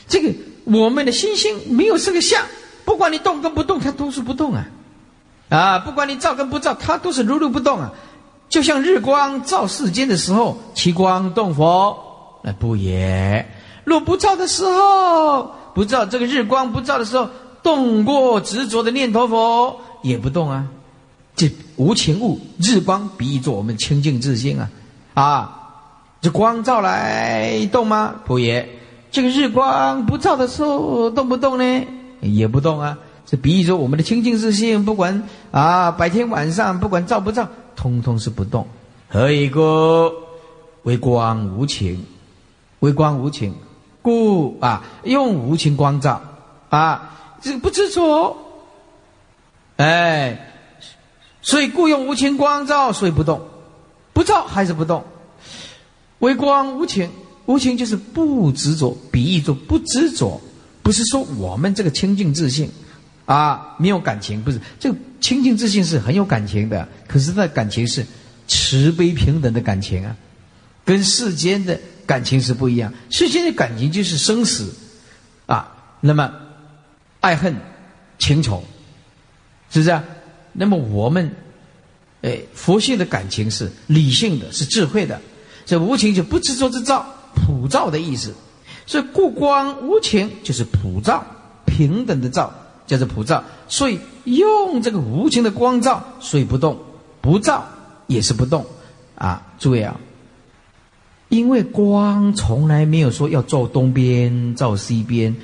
[0.07, 2.45] 这个我们的心性没有这个相，
[2.85, 4.67] 不管你动跟不动，它都是不动啊。
[5.49, 7.93] 啊，不管你照跟不照，它都是如如不动啊。
[8.49, 11.97] 就像日光照世间的时候，其光动佛？
[12.43, 13.47] 那不也。
[13.85, 17.31] 若不照的时候，不照这个日光不照的时候，
[17.63, 19.81] 动过执着的念头佛？
[20.03, 20.67] 也不动啊。
[21.35, 24.71] 这无情物，日光比喻作我们清净自性啊。
[25.15, 25.71] 啊，
[26.21, 28.15] 这光照来动吗？
[28.25, 28.69] 不也。
[29.11, 31.87] 这个日光不照的时候，动不动呢？
[32.21, 32.99] 也不动啊。
[33.27, 38.67] 这比喻说我们的清净自性，不管啊白天晚上，不管照不照，通通是不动。
[39.09, 39.61] 何以故？
[40.85, 42.05] 为光无情，
[42.81, 43.55] 为光无情。
[44.03, 46.21] 故啊，用无情光照
[46.71, 48.37] 啊，这不知足，
[49.77, 50.52] 哎，
[51.43, 53.47] 所以故用无情光照，所以不动，
[54.15, 55.05] 不照还是不动。
[56.21, 57.11] 微光无情，
[57.45, 60.41] 无情就是不执着，比喻作不执着，
[60.83, 62.71] 不是说我们这个清净自信
[63.27, 68.07] 啊没有感情，不是这个清净自信是很有感情的，可是那感情是
[68.49, 70.17] 慈悲平等的感情啊，
[70.85, 71.79] 跟世间的。
[72.05, 74.75] 感情是不一样，世间的感情就是生死，
[75.47, 76.31] 啊，那么
[77.21, 77.55] 爱恨
[78.19, 78.63] 情仇，
[79.71, 79.91] 是不是？
[79.93, 80.05] 啊？
[80.53, 81.31] 那么我们，
[82.23, 85.21] 哎，佛性的感情是理性的，是智慧的，
[85.65, 88.35] 这无情就不执着之照，普照的意思。
[88.85, 91.25] 所以故光无情就是普照，
[91.65, 92.53] 平等的照
[92.87, 93.43] 叫做普照。
[93.69, 96.77] 所以用这个无情的光照，所以不动；
[97.21, 97.67] 不照
[98.07, 98.67] 也是不动。
[99.15, 99.99] 啊，注意啊。
[101.29, 105.35] 因为光从来没有说要照东边、照西边，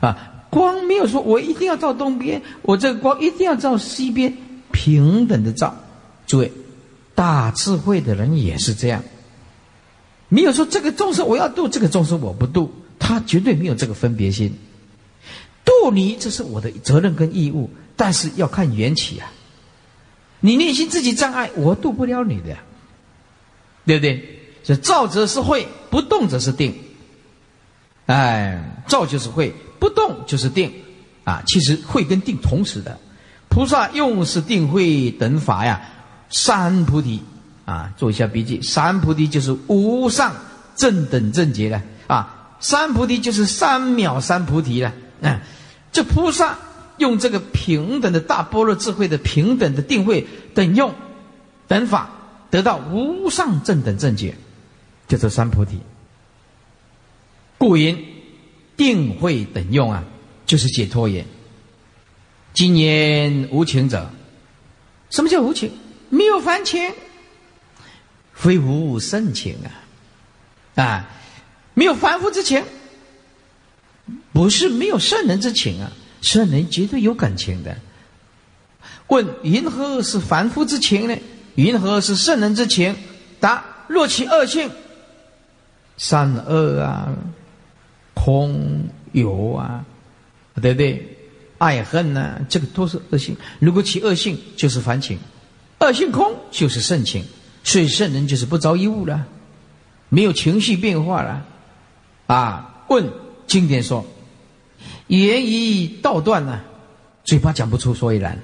[0.00, 0.16] 啊，
[0.56, 4.34] 光没有说我一定要照东边，我这个光一定要照西边，
[4.72, 5.76] 平等的照。
[6.26, 6.50] 诸位，
[7.14, 9.04] 大智慧的人也是这样，
[10.30, 14.56] 没有说这个众生我要度，这个众生我不度，他绝对没有这个分别心。
[15.62, 19.30] 度你这是我的责任跟义务，但是要看缘起啊。
[20.40, 22.56] 你内心自己障碍，我度不了你的，
[23.84, 24.40] 对不对？
[24.64, 26.74] 这造则是会，不动则是定。
[28.06, 30.72] 哎，造就是会，不动就是定。
[31.24, 32.96] 啊，其实会跟定同时的。
[33.48, 35.82] 菩萨用是定慧等法呀，
[36.30, 37.20] 三菩提
[37.64, 38.62] 啊，做一下笔记。
[38.62, 40.32] 三菩提就是无上
[40.76, 44.92] 正等正觉了啊，三菩提就是三藐三菩提了。
[45.20, 45.40] 嗯，
[45.90, 46.56] 这菩萨
[46.98, 50.24] 用这个平等的大般若智慧的平等的定慧
[50.54, 50.94] 等用
[51.66, 52.08] 等法，
[52.50, 54.32] 得到无上正等正觉，
[55.08, 55.80] 就这三菩提。
[57.58, 58.15] 故云
[58.76, 60.04] 定慧等用啊，
[60.44, 61.24] 就是解脱也。
[62.52, 64.10] 今年无情者，
[65.10, 65.70] 什么叫无情？
[66.08, 66.92] 没有凡情，
[68.32, 69.68] 非无圣情啊！
[70.82, 71.08] 啊，
[71.74, 72.62] 没有凡夫之情，
[74.32, 75.90] 不是没有圣人之情啊！
[76.22, 77.76] 圣人绝对有感情的。
[79.08, 81.16] 问：云何是凡夫之情呢？
[81.56, 82.96] 云何是圣人之情？
[83.40, 84.70] 答：若其恶性，
[85.96, 87.12] 善恶啊，
[88.16, 89.84] 空有啊，
[90.60, 91.16] 对不对？
[91.58, 93.36] 爱恨呢，这个都是恶性。
[93.60, 95.16] 如果起恶性，就是凡情；
[95.78, 97.24] 恶性空，就是圣情。
[97.62, 99.26] 所以圣人就是不着一物了，
[100.08, 101.46] 没有情绪变化了。
[102.26, 103.10] 啊，问
[103.46, 104.04] 经典说，
[105.06, 106.60] 言语道断呢，
[107.24, 108.38] 嘴巴讲不出所以然，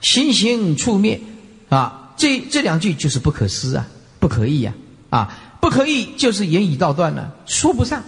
[0.00, 1.20] 心行处灭
[1.68, 3.86] 啊，这这两句就是不可思啊，
[4.20, 4.72] 不可意呀，
[5.10, 8.00] 啊，不可意就是言语道断了，说不上；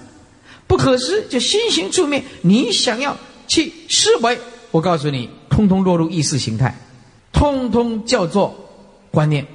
[0.66, 3.16] 不可思就心行处灭，你想要。
[3.48, 4.36] 去思维，
[4.72, 6.76] 我告诉你，通通落入意识形态，
[7.32, 8.52] 通通叫做
[9.12, 9.46] 观念。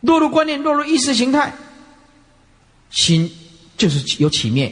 [0.00, 1.54] 落入观念，落入意识形态，
[2.88, 3.30] 心
[3.76, 4.70] 就是有起灭；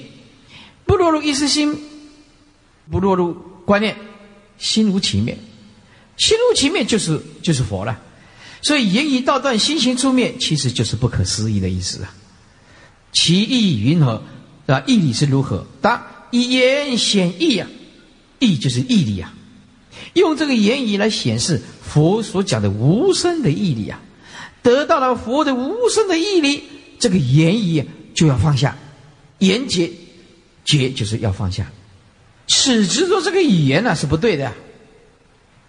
[0.86, 1.78] 不落入意识心，
[2.90, 3.34] 不落入
[3.66, 3.94] 观念，
[4.56, 5.36] 心无起灭。
[6.16, 8.00] 心无起灭就是就是佛了。
[8.62, 12.14] 所以言语道断，心行出灭，其实就是不可思议的意思啊。
[13.12, 14.22] 其意云何？
[14.66, 15.66] 啊，义理是如何？
[15.80, 17.66] 答：以言显义呀。
[18.38, 19.32] 义就是义理啊，
[20.14, 24.00] 用这个言语来显示佛所讲的无声的义理啊，
[24.64, 26.64] 得到了佛的无声的义理，
[26.98, 27.84] 这个言语
[28.14, 28.76] 就要放下，
[29.38, 29.88] 言结
[30.64, 31.70] 结就是要放下，
[32.48, 34.52] 此执着这个语言呢是不对的，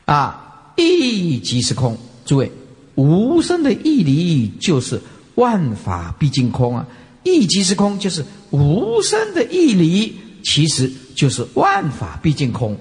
[0.06, 2.52] 啊，义即是空，诸位，
[2.96, 5.00] 无声的义理就是
[5.36, 6.88] 万法毕竟空啊，
[7.24, 10.20] 一即是空，就是无声的义理。
[10.46, 12.78] 其实就是万法毕竟空，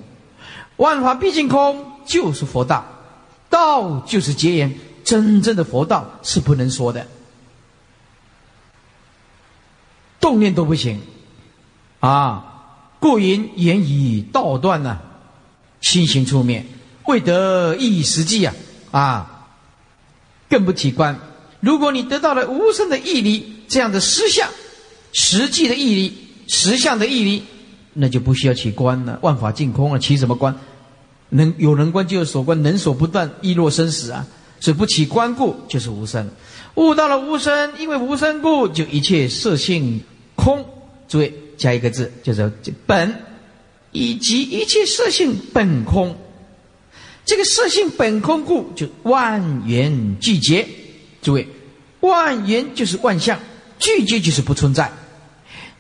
[0.79, 2.85] 万法毕竟空就是佛道，
[3.49, 4.75] 道就是结言，
[5.05, 7.07] 真正的佛道是不能说的，
[10.19, 11.01] 动念都不行，
[12.01, 14.99] 啊，故云言以道断呢，
[15.81, 16.67] 心行出面，
[17.07, 18.55] 未得意实际啊，
[18.91, 19.47] 啊，
[20.51, 21.17] 更不体观。
[21.61, 24.51] 如果你得到了无声的义理，这样的实相，
[25.15, 26.13] 实际的义理，
[26.47, 27.43] 实相的义理。
[27.95, 30.55] 那就不需要起观了，万法尽空了，起什么观？
[31.31, 34.27] 能有人观就有所观，能所不断，亦若生死啊！
[34.61, 36.29] 所以不起观故，就是无生。
[36.75, 40.03] 悟到了无生，因为无生故，就一切色性
[40.35, 40.63] 空。
[41.09, 42.53] 诸位加一个字，就是
[42.87, 43.15] 本，
[43.91, 46.15] 以及一切色性本空。
[47.25, 50.69] 这个色性本空故，就万缘俱结。
[51.23, 51.49] 诸位，
[52.01, 53.41] 万缘就是万象，
[53.83, 54.93] 拒绝就是不存在。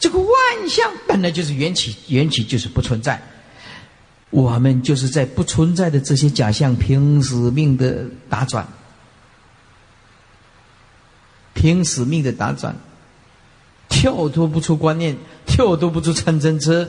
[0.00, 0.28] 这个万
[0.68, 3.22] 象本来就是缘起，缘起就是不存在。
[4.30, 8.66] 我们就是在不存在的这些假象凭死命的打转，
[11.54, 12.74] 凭死命的打转，
[13.88, 15.16] 跳脱不出观念，
[15.46, 16.88] 跳脱不出参真车，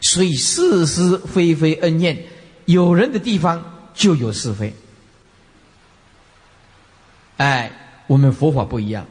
[0.00, 2.16] 所以是是非非恩怨，
[2.66, 4.72] 有人的地方就有是非。
[7.38, 7.72] 哎，
[8.06, 9.06] 我们佛法不一样，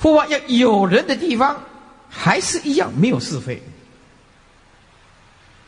[0.00, 1.62] 佛法要有人的地方。
[2.12, 3.62] 还是一样，没有是非，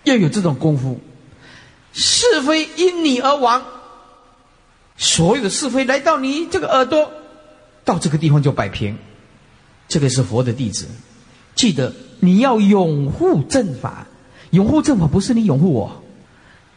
[0.03, 1.01] 要有这种功夫。
[1.93, 3.63] 是非因你而亡，
[4.97, 7.13] 所有的是非来到你这个耳朵，
[7.85, 8.99] 到这个地方就摆平。
[9.87, 10.89] 这个是佛的弟子，
[11.55, 14.09] 记得你要拥护正法，
[14.51, 16.03] 拥护正法不是你拥护我，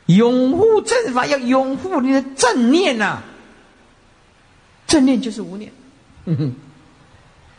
[0.06, 3.23] 拥护正法要拥护你的正念呐。
[4.86, 5.72] 正念就是无念。
[6.26, 6.56] 哼哼。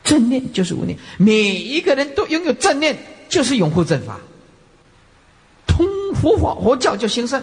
[0.06, 2.96] 正念就是无念，每一个人都拥有正念，
[3.28, 4.18] 就是拥护正法。
[5.66, 5.84] 通
[6.14, 7.42] 佛法佛教就兴盛，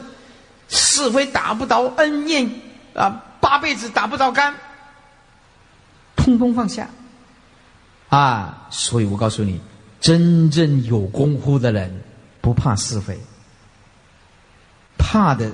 [0.69, 2.49] 是非打不着，恩怨
[2.95, 4.55] 啊，八辈子打不着干，
[6.15, 6.89] 通通放下。
[8.07, 9.59] 啊，所以我告诉你，
[9.99, 12.01] 真正有功夫的人
[12.39, 13.19] 不怕是非，
[14.97, 15.51] 怕的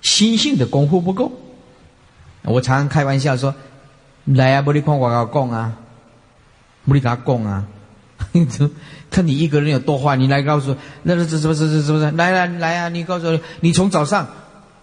[0.00, 1.32] 心性的功夫不够。
[2.42, 3.52] 我常常开玩笑说
[4.24, 5.76] ：“来啊，不你看我要供啊。”
[6.86, 7.64] 不你给他供啊！
[9.10, 12.10] 看你一个人有多坏，你来告诉那那这什么这这什么？
[12.12, 12.88] 来来来啊！
[12.88, 14.26] 你告诉我，你从早上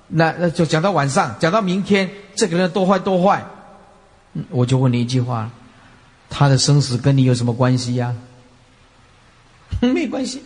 [0.08, 3.46] 那那就讲到晚上，讲到明天，这个人多坏多坏。
[4.50, 5.50] 我就问你一句话：
[6.30, 8.16] 他的生死跟你有什么关系呀？
[9.82, 10.44] 没关系。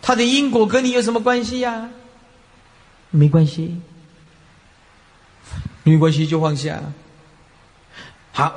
[0.00, 1.88] 他的因果跟你有什么关系呀？
[3.10, 3.80] 没关系。
[5.84, 6.80] 没关系就放下。
[8.32, 8.54] 好，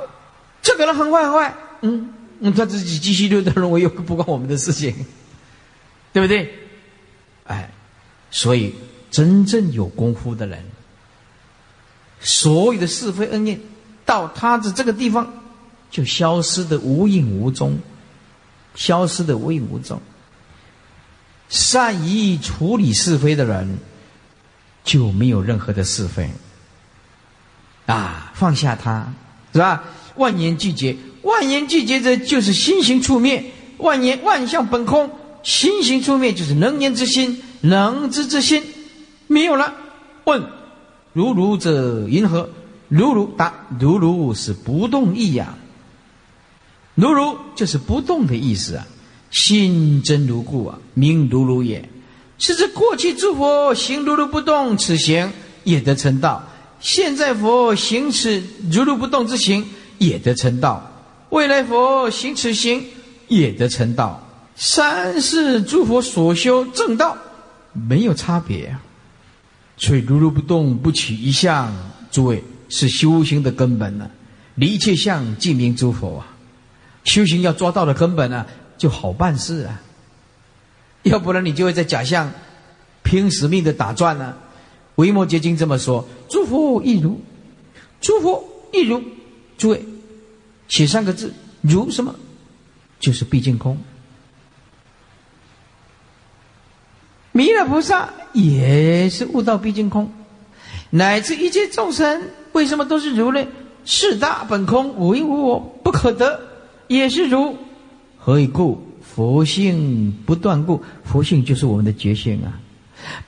[0.62, 2.14] 这个人很坏很坏，嗯。
[2.44, 5.06] 嗯，他自己继续就认为又不关我们的事情，
[6.12, 6.52] 对不对？
[7.46, 7.70] 哎，
[8.32, 8.74] 所以
[9.12, 10.60] 真正有功夫的人，
[12.18, 13.60] 所有的是非恩怨，
[14.04, 15.32] 到他的这个地方
[15.88, 17.78] 就消失的无影无踪，
[18.74, 20.02] 消失的无影无踪。
[21.48, 23.78] 善于处理是非的人，
[24.82, 26.28] 就没有任何的是非。
[27.86, 29.12] 啊，放下他，
[29.52, 29.84] 是吧？
[30.16, 30.96] 万言俱绝。
[31.22, 33.40] 万言俱绝者，就是心行处灭；
[33.78, 35.10] 万言万象本空，
[35.42, 38.62] 心行处灭就是能言之心、能知之心，
[39.28, 39.74] 没有了。
[40.24, 40.42] 问：
[41.12, 42.48] 如如者云何？
[42.88, 45.56] 如如答：如如是不动意呀。
[46.94, 48.86] 如如就是不动的意思啊。
[49.30, 51.88] 心真如故啊，名如如也。
[52.36, 55.32] 是指过去诸佛行如如不动此行，
[55.64, 56.42] 也得成道；
[56.80, 59.64] 现在佛行此如如不动之行，
[60.06, 60.90] 也得成道。
[61.30, 62.84] 未来佛行此行，
[63.28, 64.22] 也得成道。
[64.54, 67.16] 三世诸佛所修正道，
[67.72, 68.76] 没有差别。
[69.78, 71.74] 所以如如不动，不起一相，
[72.10, 74.10] 诸位是修行的根本呢。
[74.56, 76.28] 离一切相，即名诸佛啊。
[77.04, 78.44] 修行要抓到的根本呢，
[78.76, 79.80] 就好办事啊。
[81.04, 82.30] 要不然你就会在假象
[83.02, 84.34] 拼死命的打转呢。
[84.96, 87.18] 维摩诘经这么说：诸佛亦如，
[88.02, 89.02] 诸佛亦如，
[89.56, 89.82] 诸位。
[90.72, 91.30] 写三个字，
[91.60, 92.14] 如什么？
[92.98, 93.76] 就是毕竟空。
[97.32, 100.10] 弥勒菩萨也是悟道毕竟空，
[100.88, 102.22] 乃至一切众生，
[102.52, 103.46] 为什么都是如呢？
[103.84, 106.40] 四大本空，无因无我，不可得，
[106.88, 107.54] 也是如。
[108.16, 108.82] 何以故？
[109.02, 110.82] 佛性不断故。
[111.04, 112.58] 佛性就是我们的觉性啊，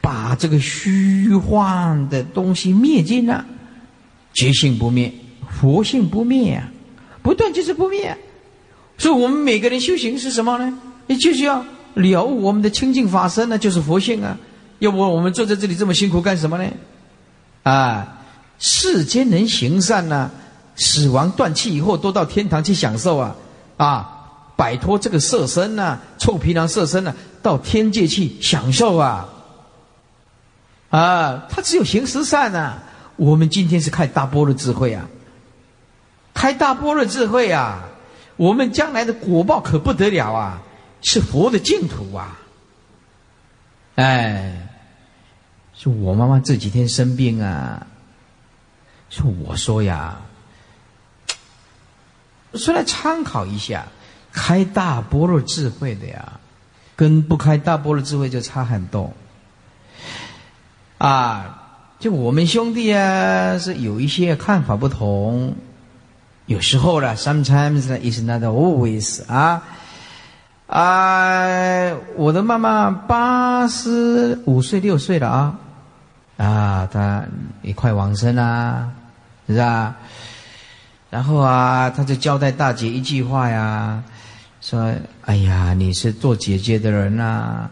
[0.00, 3.44] 把这个虚幻的东西灭尽了，
[4.32, 5.12] 觉性不灭，
[5.50, 6.70] 佛性不灭啊。
[7.24, 8.14] 不断就是不灭，
[8.98, 10.78] 所以我们每个人修行是什么呢？
[11.06, 11.64] 也就是要
[11.94, 14.36] 了悟我们的清净法身呢，就是佛性啊。
[14.80, 16.70] 要不我们坐在这里这么辛苦干什么呢？
[17.62, 18.18] 啊，
[18.58, 20.30] 世间人行善呢，
[20.76, 23.34] 死亡断气以后都到天堂去享受啊，
[23.78, 24.10] 啊，
[24.54, 29.26] 摆脱这个色身呐，臭皮囊色身呐，到天界去享受啊。
[30.90, 32.82] 啊，他只有行十善呐。
[33.16, 35.08] 我们今天是看大波的智慧啊。
[36.34, 37.84] 开大波的智慧啊，
[38.36, 40.60] 我们将来的果报可不得了啊！
[41.00, 42.38] 是佛的净土啊！
[43.96, 44.68] 哎，
[45.74, 47.86] 是我妈妈这几天生病啊，
[49.10, 50.20] 是我说呀，
[52.54, 53.86] 说来参考一下，
[54.32, 56.40] 开大波的智慧的呀，
[56.96, 59.12] 跟不开大波的智慧就差很多。
[60.98, 65.54] 啊，就我们兄弟啊，是有一些看法不同。
[66.46, 69.62] 有时候呢，sometimes is not always 啊
[70.66, 71.96] 啊！
[72.16, 75.58] 我的妈妈八十五岁六岁了啊
[76.36, 77.24] 啊，她
[77.62, 78.90] 也快往生啦，
[79.48, 79.96] 是吧？
[81.10, 84.02] 然后啊，他就交代大姐一句话呀，
[84.60, 84.92] 说
[85.24, 87.70] ：“哎呀，你是做姐姐的人呐，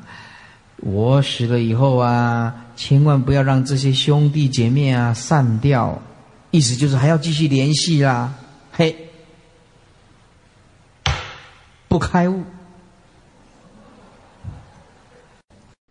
[0.76, 6.00] 我死了以后啊，千万不要让这些兄弟姐妹啊散掉，
[6.52, 8.32] 意思就是还要继续联系啦。”
[8.74, 9.10] 嘿，
[11.88, 12.42] 不开悟。